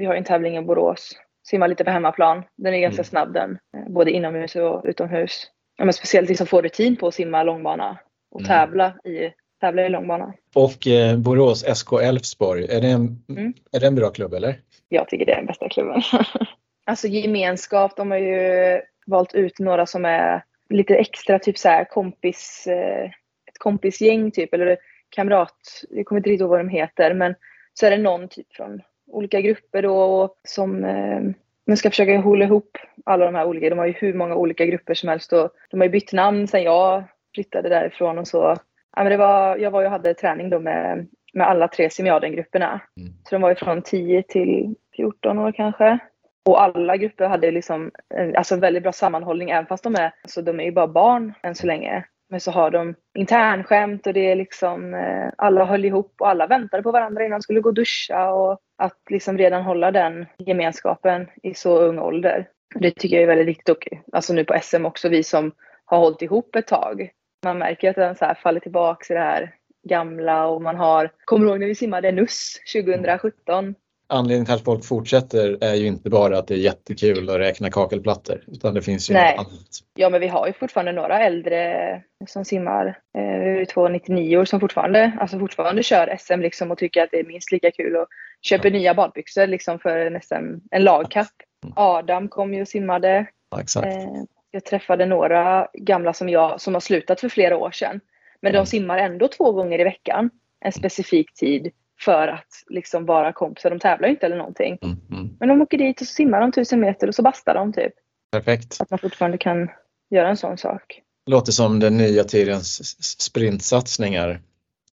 vi 0.00 0.06
har 0.06 0.14
en 0.14 0.24
tävling 0.24 0.56
i 0.56 0.62
Borås, 0.62 1.12
simma 1.48 1.66
lite 1.66 1.84
på 1.84 1.90
hemmaplan. 1.90 2.42
Den 2.56 2.74
är 2.74 2.78
ganska 2.78 3.02
mm. 3.02 3.04
snabb 3.04 3.32
den, 3.32 3.58
eh, 3.76 3.92
både 3.92 4.10
inomhus 4.10 4.56
och 4.56 4.82
utomhus. 4.84 5.46
Ja, 5.78 5.84
men 5.84 5.92
speciellt 5.92 6.28
liksom 6.28 6.46
få 6.46 6.62
rutin 6.62 6.96
på 6.96 7.06
att 7.06 7.14
simma 7.14 7.42
långbana 7.42 7.98
och 8.30 8.40
mm. 8.40 8.48
tävla 8.48 8.94
i 9.04 9.32
tävla 9.60 9.86
i 9.86 9.88
långbana. 9.88 10.34
Och 10.54 10.86
eh, 10.86 11.18
Borås 11.18 11.64
SK 11.78 11.92
Elfsborg, 11.92 12.64
är 12.64 12.80
det, 12.80 12.88
en, 12.88 13.24
mm. 13.28 13.52
är 13.72 13.80
det 13.80 13.86
en 13.86 13.94
bra 13.94 14.10
klubb 14.10 14.34
eller? 14.34 14.60
Jag 14.88 15.08
tycker 15.08 15.26
det 15.26 15.32
är 15.32 15.36
den 15.36 15.46
bästa 15.46 15.68
klubben. 15.68 16.02
alltså 16.86 17.08
gemenskap, 17.08 17.96
de 17.96 18.10
har 18.10 18.18
ju 18.18 18.80
valt 19.06 19.34
ut 19.34 19.58
några 19.58 19.86
som 19.86 20.04
är 20.04 20.44
lite 20.70 20.94
extra 20.94 21.38
typ 21.38 21.58
så 21.58 21.68
här 21.68 21.84
kompis, 21.84 22.66
eh, 22.66 23.04
ett 23.48 23.58
kompisgäng 23.58 24.30
typ 24.30 24.54
eller 24.54 24.76
kamrat, 25.10 25.84
jag 25.90 26.06
kommer 26.06 26.18
inte 26.18 26.30
riktigt 26.30 26.40
ihåg 26.40 26.50
vad 26.50 26.60
de 26.60 26.68
heter 26.68 27.14
men 27.14 27.34
så 27.74 27.86
är 27.86 27.90
det 27.90 27.98
någon 27.98 28.28
typ 28.28 28.52
från 28.52 28.82
olika 29.10 29.40
grupper 29.40 29.82
då 29.82 30.34
som 30.48 30.84
eh, 30.84 31.20
man 31.66 31.76
ska 31.76 31.90
försöka 31.90 32.20
hålla 32.20 32.44
ihop 32.44 32.78
alla 33.04 33.24
de 33.24 33.34
här 33.34 33.46
olika, 33.46 33.70
de 33.70 33.78
har 33.78 33.86
ju 33.86 33.92
hur 33.92 34.14
många 34.14 34.34
olika 34.34 34.66
grupper 34.66 34.94
som 34.94 35.08
helst 35.08 35.32
och 35.32 35.50
de 35.70 35.80
har 35.80 35.84
ju 35.84 35.92
bytt 35.92 36.12
namn 36.12 36.48
sen 36.48 36.62
jag 36.62 37.04
flyttade 37.34 37.68
därifrån 37.68 38.18
och 38.18 38.28
så. 38.28 38.56
Ja, 38.96 39.02
men 39.02 39.10
det 39.10 39.16
var, 39.16 39.56
jag 39.56 39.70
var 39.70 39.84
och 39.84 39.90
hade 39.90 40.14
träning 40.14 40.50
då 40.50 40.60
med, 40.60 41.06
med 41.34 41.46
alla 41.48 41.68
tre 41.68 41.90
semiadengrupperna. 41.90 42.80
Mm. 43.00 43.12
Så 43.24 43.34
de 43.34 43.42
var 43.42 43.48
ju 43.48 43.54
från 43.54 43.82
10 43.82 44.22
till 44.22 44.74
14 44.96 45.38
år 45.38 45.52
kanske. 45.52 45.98
Och 46.44 46.62
alla 46.62 46.96
grupper 46.96 47.28
hade 47.28 47.50
liksom 47.50 47.90
en 48.14 48.36
alltså 48.36 48.56
väldigt 48.56 48.82
bra 48.82 48.92
sammanhållning 48.92 49.50
även 49.50 49.66
fast 49.66 49.84
de 49.84 49.94
är, 49.94 50.12
alltså 50.22 50.42
de 50.42 50.60
är 50.60 50.64
ju 50.64 50.72
bara 50.72 50.88
barn 50.88 51.34
än 51.42 51.54
så 51.54 51.66
länge. 51.66 52.04
Men 52.30 52.40
så 52.40 52.50
har 52.50 52.70
de 52.70 52.94
internskämt 53.14 54.06
och 54.06 54.12
det 54.12 54.30
är 54.30 54.36
liksom 54.36 54.94
eh, 54.94 55.32
alla 55.38 55.64
höll 55.64 55.84
ihop 55.84 56.14
och 56.20 56.28
alla 56.28 56.46
väntade 56.46 56.82
på 56.82 56.92
varandra 56.92 57.24
innan 57.24 57.38
de 57.38 57.42
skulle 57.42 57.60
gå 57.60 57.68
och 57.68 57.74
duscha 57.74 58.32
och 58.32 58.58
att 58.80 58.98
liksom 59.10 59.38
redan 59.38 59.62
hålla 59.62 59.90
den 59.90 60.26
gemenskapen 60.38 61.26
i 61.42 61.54
så 61.54 61.78
ung 61.78 61.98
ålder. 61.98 62.48
Det 62.74 62.90
tycker 62.90 63.16
jag 63.16 63.22
är 63.22 63.26
väldigt 63.26 63.48
viktigt 63.48 63.68
och 63.68 63.86
alltså 64.12 64.32
nu 64.32 64.44
på 64.44 64.58
SM 64.62 64.86
också 64.86 65.08
vi 65.08 65.22
som 65.22 65.52
har 65.84 65.98
hållit 65.98 66.22
ihop 66.22 66.56
ett 66.56 66.66
tag. 66.66 67.10
Man 67.44 67.58
märker 67.58 67.90
att 67.90 67.96
den 67.96 68.16
så 68.16 68.24
här 68.24 68.34
faller 68.34 68.60
tillbaka 68.60 69.14
i 69.14 69.16
det 69.16 69.22
här 69.22 69.54
gamla 69.88 70.46
och 70.46 70.62
man 70.62 70.76
har, 70.76 71.10
kommer 71.24 71.44
du 71.46 71.50
ihåg 71.50 71.60
när 71.60 71.66
vi 71.66 71.74
simmade 71.74 72.12
NUS 72.12 72.60
2017? 72.74 73.74
anledningen 74.10 74.46
till 74.46 74.54
att 74.54 74.64
folk 74.64 74.84
fortsätter 74.84 75.58
är 75.60 75.74
ju 75.74 75.86
inte 75.86 76.10
bara 76.10 76.38
att 76.38 76.46
det 76.46 76.54
är 76.54 76.58
jättekul 76.58 77.30
att 77.30 77.38
räkna 77.38 77.70
kakelplattor 77.70 78.44
utan 78.46 78.74
det 78.74 78.82
finns 78.82 79.10
ju 79.10 79.14
Nej. 79.14 79.36
något 79.36 79.46
annat. 79.46 79.68
Ja 79.94 80.10
men 80.10 80.20
vi 80.20 80.28
har 80.28 80.46
ju 80.46 80.52
fortfarande 80.52 80.92
några 80.92 81.20
äldre 81.20 82.02
som 82.28 82.44
simmar, 82.44 82.98
eh, 83.18 83.66
två 83.66 83.88
99 83.88 84.44
som 84.44 84.60
fortfarande, 84.60 85.12
alltså 85.20 85.38
fortfarande 85.38 85.82
kör 85.82 86.16
SM 86.18 86.40
liksom 86.40 86.70
och 86.70 86.78
tycker 86.78 87.02
att 87.02 87.10
det 87.10 87.20
är 87.20 87.24
minst 87.24 87.52
lika 87.52 87.70
kul 87.70 87.96
och 87.96 88.06
köper 88.42 88.70
ja. 88.70 88.78
nya 88.78 88.94
badbyxor 88.94 89.46
liksom 89.46 89.78
för 89.78 89.96
en 89.98 90.22
SM, 90.22 90.58
en 90.70 90.84
lagkapp. 90.84 91.32
Mm. 91.64 91.72
Adam 91.76 92.28
kom 92.28 92.54
ju 92.54 92.60
och 92.60 92.68
simmade. 92.68 93.26
Ja, 93.50 93.60
exakt. 93.60 93.86
Eh, 93.86 94.22
jag 94.50 94.64
träffade 94.64 95.06
några 95.06 95.68
gamla 95.74 96.12
som 96.12 96.28
jag 96.28 96.60
som 96.60 96.74
har 96.74 96.80
slutat 96.80 97.20
för 97.20 97.28
flera 97.28 97.56
år 97.56 97.70
sedan. 97.70 98.00
Men 98.40 98.52
mm. 98.52 98.64
de 98.64 98.70
simmar 98.70 98.98
ändå 98.98 99.28
två 99.28 99.52
gånger 99.52 99.80
i 99.80 99.84
veckan 99.84 100.30
en 100.60 100.72
specifik 100.72 101.34
tid 101.34 101.72
för 102.00 102.28
att 102.28 102.64
liksom 102.68 103.06
vara 103.06 103.32
kompisar. 103.32 103.70
De 103.70 103.78
tävlar 103.78 104.08
ju 104.08 104.14
inte 104.14 104.26
eller 104.26 104.36
någonting. 104.36 104.78
Mm, 104.82 104.96
mm. 105.10 105.36
Men 105.40 105.48
de 105.48 105.62
åker 105.62 105.78
dit 105.78 106.00
och 106.00 106.06
så 106.06 106.14
simmar 106.14 106.40
de 106.40 106.52
tusen 106.52 106.80
meter 106.80 107.08
och 107.08 107.14
så 107.14 107.22
bastar 107.22 107.54
de 107.54 107.72
typ. 107.72 107.92
Perfekt. 108.32 108.76
Att 108.80 108.90
man 108.90 108.98
fortfarande 108.98 109.38
kan 109.38 109.68
göra 110.10 110.28
en 110.28 110.36
sån 110.36 110.58
sak. 110.58 111.00
Låter 111.26 111.52
som 111.52 111.80
den 111.80 111.96
nya 111.96 112.24
tidens 112.24 113.00
sprintsatsningar. 113.20 114.40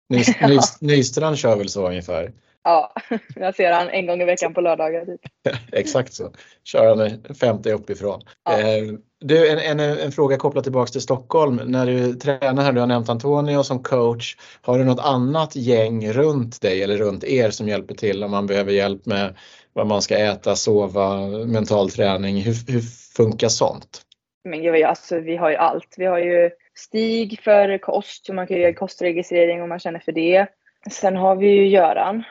Ny, 0.09 0.19
ny, 0.49 0.59
Nystrand 0.81 1.39
kör 1.39 1.57
väl 1.57 1.69
så 1.69 1.89
ungefär? 1.89 2.33
Ja, 2.67 2.93
jag 3.37 3.55
ser 3.55 3.73
han 3.73 3.89
en 3.89 4.07
gång 4.07 4.23
i 4.23 4.25
veckan 4.25 4.55
på 4.55 4.61
lördagar. 4.61 5.05
Typ. 5.05 5.21
Exakt 5.73 6.13
så. 6.13 6.33
Kör 6.65 6.89
han 6.89 7.01
en 7.01 7.35
50 7.35 7.71
uppifrån. 7.71 8.21
Ja. 8.45 8.61
Eh, 8.61 8.93
du, 9.21 9.49
en, 9.49 9.81
en, 9.81 9.99
en 9.99 10.13
fråga 10.13 10.37
kopplat 10.37 10.65
tillbaks 10.65 10.93
till 10.93 11.01
Stockholm. 11.01 11.61
När 11.65 11.87
du 11.87 12.15
tränar 12.15 12.63
här, 12.63 12.73
du 12.73 12.81
har 12.81 12.87
nämnt 12.87 13.09
Antonio 13.09 13.63
som 13.63 13.83
coach. 13.83 14.37
Har 14.61 14.79
du 14.79 14.85
något 14.85 15.01
annat 15.01 15.57
gäng 15.57 16.13
runt 16.13 16.63
dig 16.63 16.83
eller 16.83 16.97
runt 16.97 17.25
er 17.25 17.51
som 17.51 17.69
hjälper 17.69 17.95
till 17.95 18.25
om 18.25 18.31
man 18.31 18.47
behöver 18.47 18.73
hjälp 18.73 19.07
med 19.07 19.37
vad 19.73 19.87
man 19.87 20.03
ska 20.03 20.17
äta, 20.19 20.57
sova, 20.57 21.17
mental 21.47 21.91
träning? 21.91 22.37
Hur, 22.37 22.73
hur 22.73 22.81
funkar 23.17 23.49
sånt? 23.49 24.03
Men 24.45 24.63
gud, 24.63 24.85
alltså, 24.85 25.21
vi 25.21 25.37
har 25.37 25.51
ju 25.51 25.57
allt. 25.57 25.95
Vi 25.97 26.05
har 26.05 26.19
ju 26.19 26.51
Stig 26.75 27.41
för 27.41 27.79
kost, 27.79 28.27
så 28.27 28.35
man 28.35 28.47
kan 28.47 28.57
göra 28.57 28.75
kostregistrering 28.75 29.63
om 29.63 29.69
man 29.69 29.79
känner 29.79 29.99
för 29.99 30.13
det. 30.13 30.47
Sen 30.91 31.17
har 31.17 31.37
vi 31.37 31.47
ju 31.47 31.69
Göran 31.69 32.25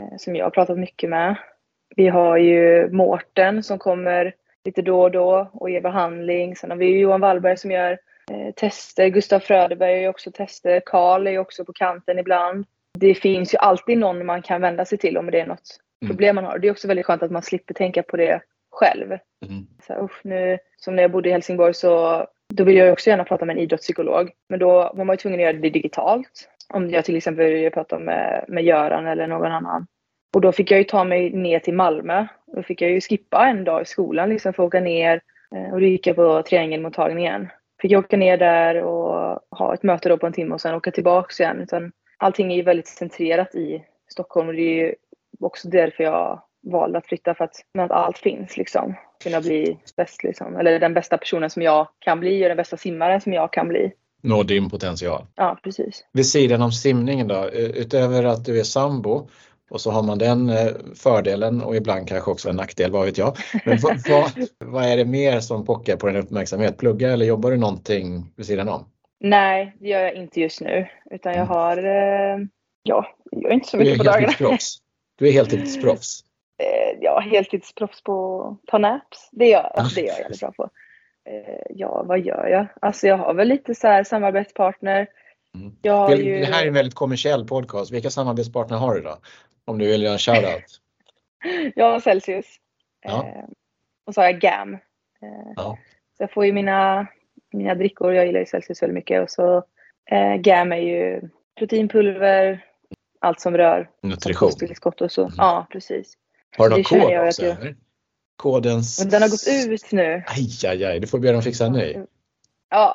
eh, 0.00 0.16
som 0.18 0.36
jag 0.36 0.46
har 0.46 0.50
pratat 0.50 0.78
mycket 0.78 1.10
med. 1.10 1.36
Vi 1.96 2.08
har 2.08 2.36
ju 2.36 2.90
Mårten 2.90 3.62
som 3.62 3.78
kommer 3.78 4.34
lite 4.64 4.82
då 4.82 5.02
och 5.02 5.10
då 5.10 5.50
och 5.52 5.70
ger 5.70 5.80
behandling. 5.80 6.56
Sen 6.56 6.70
har 6.70 6.76
vi 6.76 6.98
Johan 6.98 7.20
Wallberg 7.20 7.56
som 7.56 7.70
gör 7.70 7.98
eh, 8.32 8.54
tester. 8.54 9.08
Gustav 9.08 9.40
Fröderberg 9.40 10.02
gör 10.02 10.10
också 10.10 10.30
tester. 10.30 10.82
Karl 10.86 11.26
är 11.26 11.30
ju 11.30 11.38
också 11.38 11.64
på 11.64 11.72
kanten 11.72 12.18
ibland. 12.18 12.66
Det 12.98 13.14
finns 13.14 13.54
ju 13.54 13.58
alltid 13.58 13.98
någon 13.98 14.26
man 14.26 14.42
kan 14.42 14.60
vända 14.60 14.84
sig 14.84 14.98
till 14.98 15.18
om 15.18 15.30
det 15.30 15.40
är 15.40 15.46
något 15.46 15.80
Mm. 16.02 16.10
problem 16.16 16.34
man 16.34 16.44
har. 16.44 16.58
Det 16.58 16.68
är 16.68 16.72
också 16.72 16.88
väldigt 16.88 17.06
skönt 17.06 17.22
att 17.22 17.30
man 17.30 17.42
slipper 17.42 17.74
tänka 17.74 18.02
på 18.02 18.16
det 18.16 18.40
själv. 18.70 19.06
Mm. 19.46 19.66
Så 19.86 19.92
här, 19.92 20.04
usch, 20.04 20.20
nu, 20.24 20.58
som 20.76 20.96
när 20.96 21.02
jag 21.02 21.10
bodde 21.10 21.28
i 21.28 21.32
Helsingborg 21.32 21.74
så 21.74 22.26
då 22.54 22.64
ville 22.64 22.80
jag 22.80 22.92
också 22.92 23.10
gärna 23.10 23.24
prata 23.24 23.44
med 23.44 23.56
en 23.56 23.62
idrottspsykolog. 23.62 24.30
Men 24.48 24.58
då 24.58 24.92
var 24.94 25.04
man 25.04 25.14
ju 25.14 25.16
tvungen 25.16 25.40
att 25.40 25.44
göra 25.44 25.52
det 25.52 25.70
digitalt. 25.70 26.48
Om 26.68 26.90
jag 26.90 27.04
till 27.04 27.16
exempel 27.16 27.46
pratade 27.46 27.70
prata 27.70 27.98
med, 27.98 28.34
eh, 28.34 28.54
med 28.54 28.64
Göran 28.64 29.06
eller 29.06 29.26
någon 29.26 29.52
annan. 29.52 29.86
Och 30.34 30.40
då 30.40 30.52
fick 30.52 30.70
jag 30.70 30.78
ju 30.78 30.84
ta 30.84 31.04
mig 31.04 31.30
ner 31.30 31.58
till 31.58 31.74
Malmö. 31.74 32.26
Då 32.46 32.62
fick 32.62 32.82
jag 32.82 32.90
ju 32.90 33.00
skippa 33.00 33.46
en 33.46 33.64
dag 33.64 33.82
i 33.82 33.84
skolan 33.84 34.28
liksom 34.28 34.52
för 34.52 34.62
att 34.62 34.66
åka 34.66 34.80
ner 34.80 35.20
eh, 35.54 35.72
och 35.72 35.80
då 35.80 35.86
gick 35.86 36.06
jag 36.06 36.16
på 36.16 36.42
triangelmottagningen. 36.42 37.48
Fick 37.82 37.92
jag 37.92 38.04
åka 38.04 38.16
ner 38.16 38.36
där 38.36 38.82
och 38.82 39.40
ha 39.50 39.74
ett 39.74 39.82
möte 39.82 40.08
då 40.08 40.18
på 40.18 40.26
en 40.26 40.32
timme 40.32 40.54
och 40.54 40.60
sen 40.60 40.74
åka 40.74 40.90
tillbaks 40.90 41.40
igen. 41.40 41.60
Utan 41.60 41.92
allting 42.16 42.52
är 42.52 42.56
ju 42.56 42.62
väldigt 42.62 42.88
centrerat 42.88 43.54
i 43.54 43.84
Stockholm 44.08 44.48
och 44.48 44.54
det 44.54 44.62
är 44.62 44.84
ju 44.84 44.94
också 45.40 45.68
därför 45.68 46.04
jag 46.04 46.42
valde 46.62 46.98
att 46.98 47.06
flytta 47.06 47.34
för 47.34 47.44
att, 47.44 47.56
men 47.74 47.84
att 47.84 47.90
allt 47.90 48.18
finns 48.18 48.56
liksom. 48.56 48.94
Kunna 49.22 49.40
bli 49.40 49.78
bäst 49.96 50.24
liksom. 50.24 50.56
Eller 50.56 50.80
den 50.80 50.94
bästa 50.94 51.18
personen 51.18 51.50
som 51.50 51.62
jag 51.62 51.88
kan 51.98 52.20
bli 52.20 52.44
och 52.44 52.48
den 52.48 52.56
bästa 52.56 52.76
simmaren 52.76 53.20
som 53.20 53.32
jag 53.32 53.52
kan 53.52 53.68
bli. 53.68 53.92
Nå 54.26 54.42
din 54.42 54.70
potential. 54.70 55.26
Ja, 55.34 55.58
precis. 55.62 56.04
Vid 56.12 56.26
sidan 56.26 56.62
om 56.62 56.72
simningen 56.72 57.28
då, 57.28 57.50
utöver 57.50 58.24
att 58.24 58.44
du 58.44 58.60
är 58.60 58.64
sambo 58.64 59.28
och 59.70 59.80
så 59.80 59.90
har 59.90 60.02
man 60.02 60.18
den 60.18 60.48
eh, 60.50 60.72
fördelen 60.94 61.62
och 61.62 61.76
ibland 61.76 62.08
kanske 62.08 62.30
också 62.30 62.48
en 62.48 62.56
nackdel, 62.56 62.90
vad 62.90 63.04
vet 63.06 63.18
jag. 63.18 63.36
Men 63.64 63.78
vad, 63.82 63.98
vad, 64.08 64.30
vad 64.58 64.84
är 64.84 64.96
det 64.96 65.04
mer 65.04 65.40
som 65.40 65.64
pockar 65.64 65.96
på 65.96 66.06
din 66.06 66.16
uppmärksamhet? 66.16 66.76
Pluggar 66.78 67.10
eller 67.10 67.26
jobbar 67.26 67.50
du 67.50 67.56
någonting 67.56 68.32
vid 68.36 68.46
sidan 68.46 68.68
om? 68.68 68.84
Nej, 69.20 69.76
det 69.80 69.88
gör 69.88 70.00
jag 70.00 70.14
inte 70.14 70.40
just 70.40 70.60
nu. 70.60 70.86
Utan 71.10 71.32
jag 71.32 71.42
Mm. 71.42 71.48
har, 71.48 71.76
eh, 71.78 72.38
ja, 72.82 73.06
jag 73.30 73.42
gör 73.42 73.52
inte 73.52 73.68
så 73.68 73.76
mycket 73.76 73.98
på 73.98 74.04
dagarna. 74.04 74.20
heltidsproffs. 74.20 74.78
Du 75.18 75.28
är 75.28 75.32
heltidsproffs. 75.32 76.20
Eh, 76.58 76.98
ja, 77.00 77.20
heltidsproffs 77.20 78.02
på 78.02 78.40
att 78.62 78.66
ta 78.70 78.78
naps. 78.78 79.28
Det 79.32 79.46
gör 79.48 79.70
jag. 79.74 79.86
Det 79.94 80.00
är 80.00 80.06
jag 80.06 80.18
jävligt 80.20 80.40
bra 80.40 80.52
på. 80.52 80.70
Eh, 81.26 81.60
ja, 81.70 82.02
vad 82.02 82.20
gör 82.20 82.46
jag? 82.46 82.66
Alltså 82.80 83.06
jag 83.06 83.16
har 83.16 83.34
väl 83.34 83.48
lite 83.48 83.74
så 83.74 83.86
här 83.86 84.04
samarbetspartner. 84.04 85.06
Mm. 85.54 86.16
Ju... 86.18 86.38
Det 86.40 86.46
här 86.46 86.62
är 86.62 86.68
en 86.68 86.74
väldigt 86.74 86.94
kommersiell 86.94 87.44
podcast. 87.46 87.92
Vilka 87.92 88.10
samarbetspartner 88.10 88.76
har 88.76 88.94
du 88.94 89.00
då? 89.00 89.18
Om 89.64 89.78
du 89.78 89.86
vill 89.86 90.02
göra 90.02 90.12
en 90.12 90.18
shoutout. 90.18 90.80
Jag 91.74 91.92
har 91.92 92.00
Celsius. 92.00 92.46
Ja. 93.02 93.26
Eh, 93.26 93.44
och 94.06 94.14
så 94.14 94.20
har 94.20 94.26
jag 94.30 94.40
GAM. 94.40 94.74
Eh, 94.74 95.52
Ja. 95.56 95.78
Så 96.16 96.22
jag 96.22 96.32
får 96.32 96.46
ju 96.46 96.52
mina, 96.52 97.06
mina 97.52 97.74
drickor. 97.74 98.14
Jag 98.14 98.26
gillar 98.26 98.40
ju 98.40 98.46
Celsius 98.46 98.82
väldigt 98.82 98.94
mycket. 98.94 99.22
Och 99.22 99.30
så 99.30 99.64
eh, 100.10 100.36
GAM 100.36 100.72
är 100.72 100.76
ju 100.76 101.28
proteinpulver, 101.58 102.64
allt 103.20 103.40
som 103.40 103.56
rör 103.56 103.90
Nutrition. 104.02 104.50
och 105.00 105.12
så. 105.12 105.22
Mm. 105.22 105.34
Ja, 105.36 105.66
precis. 105.70 106.14
Har 106.56 106.68
du 106.68 106.76
någon 106.76 106.84
kod 106.84 107.26
också? 107.26 107.46
jag-? 107.46 107.74
Kodens... 108.36 109.00
Men 109.00 109.10
den 109.10 109.22
har 109.22 109.28
gått 109.28 109.72
ut 109.72 109.92
nu. 109.92 110.22
Aj, 110.26 110.70
aj, 110.70 110.84
aj. 110.84 111.00
Du 111.00 111.06
får 111.06 111.18
be 111.18 111.32
dem 111.32 111.42
fixa 111.42 111.66
en 111.66 111.72
ny. 111.72 111.96
Ja, 112.70 112.94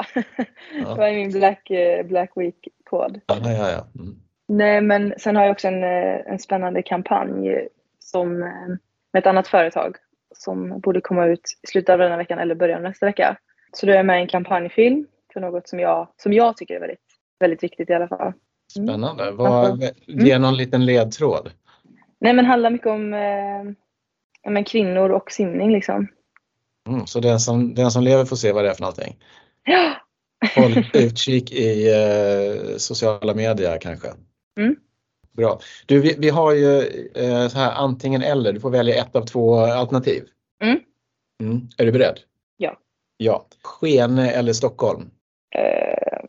det 0.74 0.98
var 0.98 1.12
min 1.12 1.32
Black, 1.32 1.70
eh, 1.70 2.06
Black 2.06 2.32
Week-kod. 2.36 3.20
Ja, 3.26 3.38
ja, 3.44 3.72
ja. 3.72 3.88
Mm. 4.00 4.16
Nej, 4.48 4.82
men 4.82 5.14
sen 5.18 5.36
har 5.36 5.44
jag 5.44 5.52
också 5.52 5.68
en, 5.68 5.84
eh, 5.84 6.32
en 6.32 6.40
spännande 6.40 6.82
kampanj 6.84 7.68
som, 8.00 8.44
eh, 8.44 8.68
med 9.14 9.20
ett 9.20 9.28
annat 9.28 9.48
företag 9.48 9.96
som 10.36 10.80
borde 10.80 11.02
komma 11.02 11.26
ut 11.26 11.60
i 11.64 11.68
slutet 11.68 11.94
av 11.94 12.00
den 12.00 12.12
här 12.12 12.18
veckan 12.18 12.40
eller 12.40 12.56
början 12.56 12.78
av 12.78 12.84
nästa 12.84 13.06
vecka. 13.06 13.38
Så 13.74 13.86
då 13.86 13.92
är 13.92 13.96
jag 13.96 14.06
med 14.06 14.20
i 14.20 14.22
en 14.22 14.28
kampanjfilm 14.28 15.08
för 15.34 15.40
något 15.40 15.68
som 15.68 15.80
jag, 15.80 16.08
som 16.18 16.34
jag 16.34 16.58
tycker 16.58 16.76
är 16.76 16.80
väldigt, 16.80 17.00
väldigt 17.40 17.64
viktigt 17.64 17.90
i 17.90 17.94
alla 17.94 18.08
fall. 18.08 18.34
Mm. 18.78 18.88
Spännande. 18.88 19.32
Vad, 19.32 19.84
ge 20.08 20.40
någon 20.40 20.58
liten 20.58 20.86
ledtråd. 20.86 21.52
Nej, 22.20 22.34
men 22.34 22.46
handlar 22.46 22.70
mycket 22.70 22.88
om 22.88 23.14
eh, 23.14 23.64
men 24.50 24.64
kvinnor 24.64 25.10
och 25.10 25.32
simning 25.32 25.72
liksom. 25.72 26.08
Mm, 26.90 27.06
så 27.08 27.20
den 27.20 27.40
som, 27.40 27.76
den 27.76 27.92
som 27.92 28.04
lever 28.04 28.26
får 28.26 28.36
se 28.36 28.52
vad 28.52 28.64
det 28.64 28.70
är 28.70 28.74
för 28.74 28.82
någonting. 28.82 29.18
Ja, 29.64 29.94
Håll 30.56 30.86
utkik 30.94 31.52
i 31.52 31.90
eh, 31.92 32.78
sociala 32.78 33.34
medier 33.34 33.78
kanske. 33.82 34.08
Mm. 34.60 34.76
Bra. 35.32 35.60
Du, 35.86 36.02
vi, 36.02 36.16
vi 36.18 36.30
har 36.30 36.54
ju 36.54 36.80
eh, 37.16 37.48
så 37.48 37.58
här 37.58 37.72
antingen 37.72 38.22
eller. 38.22 38.54
Du 38.54 38.60
får 38.60 38.70
välja 38.70 38.96
ett 38.96 39.16
av 39.16 39.26
två 39.26 39.56
alternativ. 39.60 40.24
Mm. 40.64 40.80
Mm. 41.44 41.70
Är 41.78 41.86
du 41.86 41.92
beredd? 41.92 42.20
Ja. 42.58 42.78
Ja. 43.18 43.46
Skene 43.64 44.32
eller 44.32 44.54
Stockholm? 44.54 45.12
eh, 45.56 46.26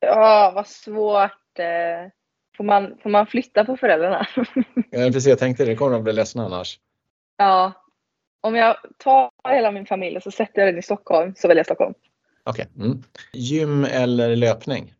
ja 0.00 0.52
vad 0.54 0.66
svårt. 0.66 1.58
Eh, 1.58 2.10
får, 2.56 2.64
man, 2.64 2.98
får 3.02 3.10
man 3.10 3.26
flytta 3.26 3.64
på 3.64 3.76
föräldrarna? 3.76 4.26
Ja, 4.90 5.06
precis, 5.06 5.26
jag 5.26 5.38
tänkte 5.38 5.64
det 5.64 5.76
kommer 5.76 5.92
de 5.92 6.04
bli 6.04 6.12
ledsna 6.12 6.44
annars. 6.44 6.78
Ja. 7.36 7.72
Om 8.40 8.54
jag 8.54 8.76
tar 8.98 9.30
hela 9.48 9.70
min 9.70 9.86
familj 9.86 10.16
och 10.16 10.22
så 10.22 10.30
sätter 10.30 10.62
jag 10.62 10.68
den 10.68 10.78
i 10.78 10.82
Stockholm 10.82 11.34
så 11.36 11.48
väljer 11.48 11.58
jag 11.58 11.66
Stockholm. 11.66 11.94
Okej. 12.44 12.66
Mm. 12.76 13.02
Gym 13.32 13.84
eller 13.84 14.36
löpning? 14.36 14.94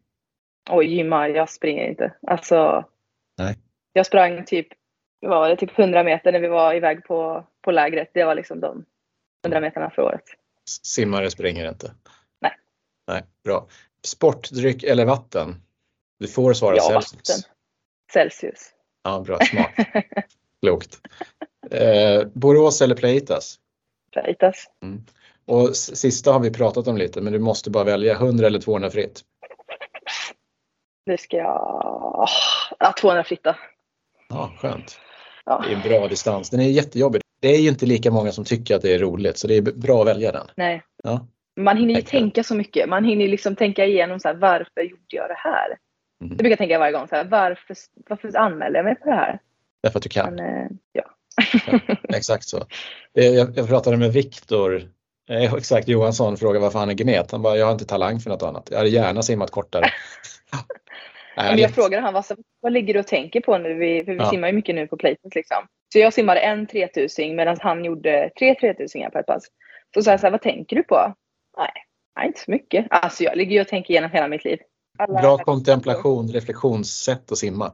Oj, 0.71 0.87
gymma, 0.87 1.29
jag 1.29 1.51
springer 1.51 1.89
inte. 1.89 2.15
Alltså. 2.27 2.85
Nej. 3.39 3.59
Jag 3.93 4.07
sprang 4.07 4.45
typ, 4.45 4.69
vad 5.21 5.31
var 5.31 5.49
det, 5.49 5.57
typ 5.57 5.79
100 5.79 6.05
meter 6.05 6.33
när 6.33 6.41
vi 6.41 6.49
var 6.49 6.75
iväg 6.75 7.05
på, 7.05 7.47
på 7.63 7.71
lägret. 7.71 8.11
Det 8.15 8.25
var 8.25 8.35
liksom 8.35 8.61
de 8.61 8.85
100 9.45 9.61
meterna 9.61 9.91
för 9.91 10.03
året. 10.03 10.25
Simmare 10.83 11.31
springer 11.31 11.69
inte? 11.69 11.95
Nej. 12.41 12.53
Nej, 13.07 13.23
bra. 13.45 13.69
Sportdryck 14.07 14.83
eller 14.83 15.05
vatten? 15.05 15.63
Du 16.19 16.29
får 16.29 16.53
svara 16.53 16.77
Ja, 16.77 16.83
Celsius. 16.83 17.13
vatten. 17.13 17.53
Celsius. 18.13 18.71
Ja, 19.05 19.21
bra. 19.27 19.39
Smart. 19.39 19.71
Klokt. 20.63 21.01
Eh, 21.71 22.27
Borås 22.35 22.83
eller 22.83 22.95
Pleitas? 22.95 23.57
Plaitas. 24.13 24.67
Och 25.47 25.71
s- 25.71 25.97
sista 26.01 26.33
har 26.33 26.41
vi 26.41 26.51
pratat 26.53 26.89
om 26.89 26.97
lite, 26.97 27.21
men 27.21 27.33
du 27.33 27.39
måste 27.39 27.71
bara 27.71 27.85
välja 27.85 28.15
100 28.15 28.47
eller 28.47 28.61
200 28.61 28.91
fritt. 28.91 29.21
Nu 31.07 31.17
ska 31.17 31.37
jag... 31.37 32.29
Ja, 32.79 32.93
200 33.01 33.25
fritta. 33.25 33.57
Ja, 34.29 34.53
skönt. 34.59 35.01
Ja. 35.45 35.65
Det 35.67 35.73
är 35.73 35.77
en 35.77 35.83
bra 36.01 36.09
distans. 36.09 36.51
Den 36.51 36.61
är 36.61 36.65
jättejobbig. 36.69 37.23
Det 37.41 37.49
är 37.49 37.61
ju 37.61 37.69
inte 37.69 37.87
lika 37.87 38.11
många 38.11 38.33
som 38.33 38.45
tycker 38.45 38.77
att 38.77 38.83
det 38.83 38.95
är 38.95 38.99
roligt, 38.99 39.39
så 39.39 39.47
det 39.47 39.55
är 39.55 39.63
bra 39.63 40.01
att 40.01 40.07
välja 40.09 40.33
den. 40.33 40.47
Nej. 40.57 40.83
Ja. 41.05 41.27
Man 41.61 41.77
hinner 41.77 41.95
ju 41.95 42.01
Tänker. 42.03 42.19
tänka 42.19 42.43
så 42.43 42.55
mycket. 42.55 42.89
Man 42.89 43.05
hinner 43.05 43.29
liksom 43.29 43.57
tänka 43.57 43.85
igenom 43.85 44.21
så 44.21 44.29
här, 44.29 44.35
varför 44.35 44.81
gjorde 44.81 45.03
jag 45.09 45.29
det 45.31 45.35
här? 45.39 45.67
Mm. 46.21 46.31
Det 46.31 46.43
brukar 46.43 46.51
jag 46.51 46.59
tänka 46.59 46.79
varje 46.79 46.93
gång. 46.93 47.09
Så 47.09 47.17
här, 47.17 47.25
varför, 47.25 47.77
varför 48.09 48.37
anmälde 48.37 48.79
jag 48.79 48.85
mig 48.85 48.95
på 48.95 49.09
det 49.09 49.15
här? 49.17 49.39
Därför 49.83 49.99
att 49.99 50.03
du 50.03 50.09
kan. 50.09 50.35
Men, 50.35 50.65
eh, 50.65 51.03
ja. 51.67 51.79
Exakt 52.17 52.49
så. 52.49 52.57
Eh, 53.19 53.25
Jag, 53.27 53.49
jag 53.59 53.69
pratade 53.69 53.97
med 53.97 54.13
Viktor 54.13 54.83
eh, 55.31 55.55
exakt 55.55 55.89
Johansson 55.89 56.37
frågade 56.37 56.59
varför 56.63 56.79
han 56.79 56.91
är 56.91 56.95
gnet. 56.95 57.31
Han 57.33 57.43
bara, 57.43 57.57
jag 57.57 57.67
har 57.67 57.73
inte 57.73 57.85
talang 57.87 58.21
för 58.21 58.31
något 58.31 58.43
annat. 58.43 58.69
Jag 58.71 58.79
hade 58.79 58.91
gärna 58.91 59.23
simmat 59.23 59.51
kortare. 59.51 59.85
Men 61.37 61.59
jag 61.59 61.71
frågade 61.75 62.03
han 62.03 62.15
vad, 62.15 62.25
vad 62.61 62.73
ligger 62.73 62.95
du 62.95 63.01
och 63.01 63.07
tänker 63.07 63.41
på 63.41 63.59
nu? 63.59 63.75
Vi, 63.75 64.05
för 64.05 64.13
vi 64.13 64.19
Ja. 64.19 64.31
simmar 64.31 64.49
ju 64.49 64.55
mycket 64.55 64.75
nu 64.75 64.87
på 64.87 64.97
Playtons 64.97 65.35
liksom. 65.35 65.57
Så 65.93 65.99
jag 65.99 66.13
simmade 66.13 66.41
en 66.41 66.67
3000 66.67 67.37
medan 67.37 67.57
han 67.61 67.85
gjorde 67.85 68.31
tre 68.39 68.55
3000 68.55 69.11
på 69.13 69.19
ett 69.19 69.27
pass. 69.27 69.45
Så 69.95 70.03
sa 70.03 70.11
jag 70.11 70.21
så 70.21 70.27
här, 70.27 70.31
vad 70.31 70.43
tänker 70.43 70.77
du 70.77 70.83
på? 70.83 71.15
Nej, 71.59 71.71
nej, 72.17 72.27
inte 72.27 72.41
så 72.41 72.51
mycket. 72.51 72.87
Alltså 72.91 73.23
jag 73.25 73.37
ligger 73.37 73.53
ju 73.53 73.61
och 73.61 73.69
tänker 73.69 73.91
igenom 73.91 74.11
hela 74.11 74.29
mitt 74.29 74.45
liv. 74.45 74.59
Alla- 74.99 75.21
Bra 75.21 75.39
kontemplation, 75.39 76.29
reflektionssätt 76.29 77.33
att 77.33 77.39
simma. 77.39 77.73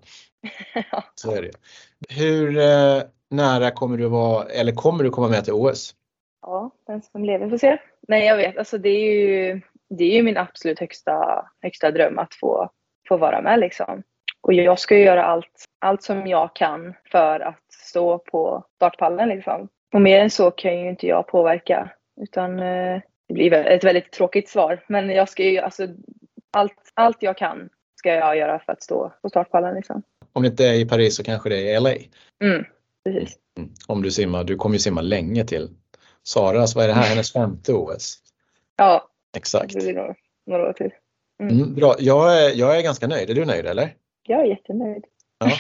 Så 1.15 1.35
är 1.35 1.43
det. 1.43 1.51
Hur 2.09 2.59
eh, 2.59 3.03
nära 3.33 3.71
kommer 3.71 3.97
du 3.97 4.09
vara, 4.09 4.45
eller 4.45 4.73
kommer 4.73 5.05
du 5.05 5.11
komma 5.11 5.29
med 5.29 5.45
till 5.45 5.53
OS? 5.53 5.95
Ja, 6.43 6.71
den 6.87 7.03
som 7.03 7.25
lever 7.25 7.49
får 7.49 7.59
se. 7.59 7.79
Nej, 8.09 8.27
jag 8.27 8.37
vet. 8.37 8.59
Alltså, 8.59 8.79
det, 8.79 8.89
är 8.89 9.13
ju, 9.15 9.61
det 9.91 10.05
är 10.05 10.17
ju 10.17 10.23
min 10.23 10.37
absolut 10.37 10.81
högsta, 10.81 11.47
högsta 11.63 11.91
dröm 11.91 12.19
att 12.19 12.35
få, 12.35 12.71
få 13.09 13.17
vara 13.17 13.43
med. 13.43 13.61
Liksom. 13.61 14.03
Och 14.41 14.53
jag 14.53 14.79
ska 14.79 14.97
ju 14.97 15.05
göra 15.05 15.25
allt, 15.25 15.65
allt 15.81 16.03
som 16.03 16.27
jag 16.27 16.55
kan 16.55 16.95
för 17.11 17.41
att 17.41 17.73
stå 17.73 18.19
på 18.19 18.65
startpallen. 18.77 19.29
Liksom. 19.29 19.69
Och 19.95 20.01
mer 20.01 20.21
än 20.21 20.31
så 20.31 20.51
kan 20.51 20.81
ju 20.81 20.89
inte 20.89 21.07
jag 21.07 21.27
påverka. 21.27 21.91
Utan 22.21 22.59
eh, 22.59 23.01
det 23.29 23.35
blir 23.35 23.53
ett 23.53 23.85
väldigt 23.85 24.13
tråkigt 24.13 24.49
svar. 24.49 24.85
Men 24.89 25.11
jag 25.11 25.29
ska 25.29 25.43
ju, 25.45 25.59
alltså, 25.59 25.87
allt, 26.51 26.93
allt 26.95 27.23
jag 27.23 27.37
kan 27.37 27.69
ska 27.99 28.15
jag 28.15 28.37
göra 28.37 28.59
för 28.59 28.73
att 28.73 28.83
stå 28.83 29.13
på 29.23 29.29
startpallen. 29.29 29.75
Liksom. 29.75 30.03
Om 30.33 30.43
det 30.43 30.49
inte 30.49 30.65
är 30.65 30.75
i 30.75 30.89
Paris 30.89 31.17
så 31.17 31.25
kanske 31.25 31.49
det 31.49 31.57
är 31.57 31.77
i 31.77 31.81
LA? 31.81 31.91
Mm, 32.45 32.65
precis. 33.05 33.39
Mm. 33.59 33.71
Om 33.87 34.03
du 34.03 34.11
simmar, 34.11 34.45
du 34.45 34.57
kommer 34.57 34.75
ju 34.75 34.79
simma 34.81 35.01
länge 35.01 35.45
till. 35.45 35.71
Saras, 36.23 36.75
vad 36.75 36.85
är 36.85 36.89
det 36.89 36.95
här, 36.95 37.09
hennes 37.09 37.33
femte 37.33 37.73
OS? 37.73 38.19
Ja, 38.77 39.09
Exakt. 39.37 39.73
det 39.75 39.81
blir 39.81 39.93
några, 39.95 40.15
några 40.47 40.69
år 40.69 40.73
till. 40.73 40.91
Mm, 41.43 41.75
bra, 41.75 41.95
jag 41.99 42.43
är, 42.45 42.51
jag 42.59 42.79
är 42.79 42.83
ganska 42.83 43.07
nöjd. 43.07 43.31
Är 43.31 43.35
du 43.35 43.45
nöjd 43.45 43.67
eller? 43.67 43.95
Jag 44.27 44.41
är 44.41 44.45
jättenöjd. 44.45 45.05
Ja, 45.39 45.51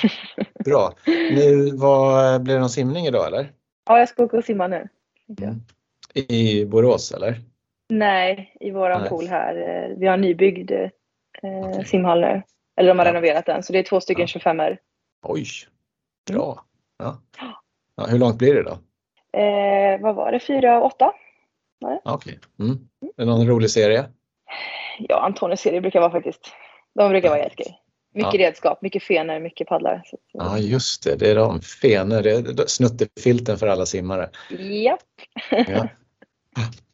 bra. 0.64 0.92
Nu, 1.06 1.70
vad, 1.76 2.42
blir 2.42 2.54
det 2.54 2.60
någon 2.60 2.70
simning 2.70 3.06
idag 3.06 3.26
eller? 3.26 3.52
Ja, 3.86 3.98
jag 3.98 4.08
ska 4.08 4.24
åka 4.24 4.36
och 4.36 4.44
simma 4.44 4.66
nu. 4.66 4.88
Mm. 5.42 5.54
I 6.14 6.64
Borås 6.64 7.12
eller? 7.12 7.40
Nej, 7.88 8.56
i 8.60 8.70
våran 8.70 9.00
Nej. 9.00 9.08
pool 9.10 9.26
här. 9.26 9.56
eh, 9.56 9.96
Vi 9.98 10.06
har 10.06 10.14
en 10.14 10.20
nybyggd 10.20 10.70
eh, 10.72 10.88
Okej. 11.42 11.84
simhall 11.86 12.20
nu. 12.20 12.42
Eller 12.76 12.88
de 12.88 12.98
har 12.98 13.06
Ja. 13.06 13.12
renoverat 13.12 13.46
den. 13.46 13.62
Så 13.62 13.72
det 13.72 13.78
är 13.78 13.82
två 13.82 14.00
stycken 14.00 14.20
Ja. 14.20 14.26
25 14.26 14.60
er 14.60 14.78
Oj, 15.22 15.46
bra. 16.30 16.64
Ja. 17.02 17.20
Ja, 17.96 18.06
hur 18.06 18.18
långt 18.18 18.36
blir 18.38 18.54
det 18.54 18.62
då? 18.62 18.78
eh, 19.40 20.00
Vad 20.00 20.14
var 20.14 20.32
det? 20.32 20.40
Fyra, 20.40 20.82
åtta? 20.82 21.12
Ja, 21.78 22.00
Okej. 22.04 22.38
Mm. 22.60 22.78
Är 23.16 23.24
det 23.24 23.24
någon 23.24 23.46
rolig 23.46 23.70
serie? 23.70 24.04
Ja, 24.98 25.20
Antonius 25.20 25.60
serie 25.60 25.80
brukar 25.80 26.00
vara 26.00 26.10
faktiskt. 26.10 26.40
De 26.94 27.08
brukar 27.10 27.28
vara 27.28 27.38
jättekul. 27.38 27.72
Mycket 28.14 28.34
Ja. 28.34 28.46
redskap, 28.48 28.82
mycket 28.82 29.02
fenor, 29.02 29.40
mycket 29.40 29.66
paddlar. 29.68 30.02
Så, 30.04 30.16
Ja, 30.32 30.58
just 30.58 31.04
det. 31.04 31.16
Det 31.16 31.30
är 31.30 31.34
de 31.34 31.60
fenor, 31.60 32.22
det 32.22 32.30
är 32.30 32.66
snuttefilten 32.66 33.56
för 33.58 33.66
alla 33.66 33.86
simmare. 33.86 34.30
Japp. 34.58 35.00
Ja, 35.50 35.88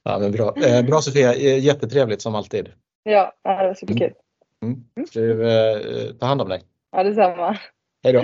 ja 0.02 0.18
men 0.18 0.32
bra. 0.32 0.54
Eh, 0.56 0.82
bra 0.86 1.00
Sofia, 1.00 1.34
Eh, 1.34 1.58
jättetrevligt 1.64 2.22
som 2.22 2.34
alltid. 2.34 2.72
Ja, 3.02 3.32
det 3.44 3.48
var 3.66 3.74
superkul. 3.74 4.12
Mm. 4.62 4.84
Du, 5.12 5.50
eh, 5.50 6.12
ta 6.20 6.26
hand 6.26 6.42
om 6.42 6.48
dig. 6.48 6.62
Ja, 6.92 7.02
detsamma. 7.02 7.58
Hej 8.04 8.12
då. 8.12 8.20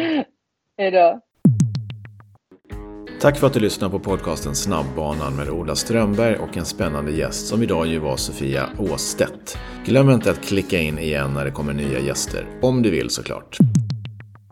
Hej 0.79 0.91
då. 0.91 1.21
Tack 3.21 3.39
för 3.39 3.47
att 3.47 3.53
du 3.53 3.61
lyssnar 3.61 3.89
på 3.89 3.99
podcasten 3.99 4.55
Snabbbanan 4.55 5.37
med 5.37 5.49
Ola 5.49 5.77
Strömberg 5.77 6.37
och 6.37 6.57
en 6.57 6.65
spännande 6.65 7.13
gäst 7.13 7.47
som 7.47 7.63
idag 7.63 7.87
ju 7.87 7.99
var 7.99 8.17
Sofia 8.17 8.69
Åstedt. 8.79 9.59
Glöm 9.87 10.11
inte 10.11 10.31
att 10.31 10.43
klicka 10.43 10.81
in 10.81 10.99
igen 10.99 11.35
när 11.35 11.45
det 11.45 11.51
kommer 11.51 11.73
nya 11.73 12.01
gäster, 12.01 12.47
om 12.63 12.83
du 12.83 12.91
vill 12.91 13.11
såklart. 13.11 13.59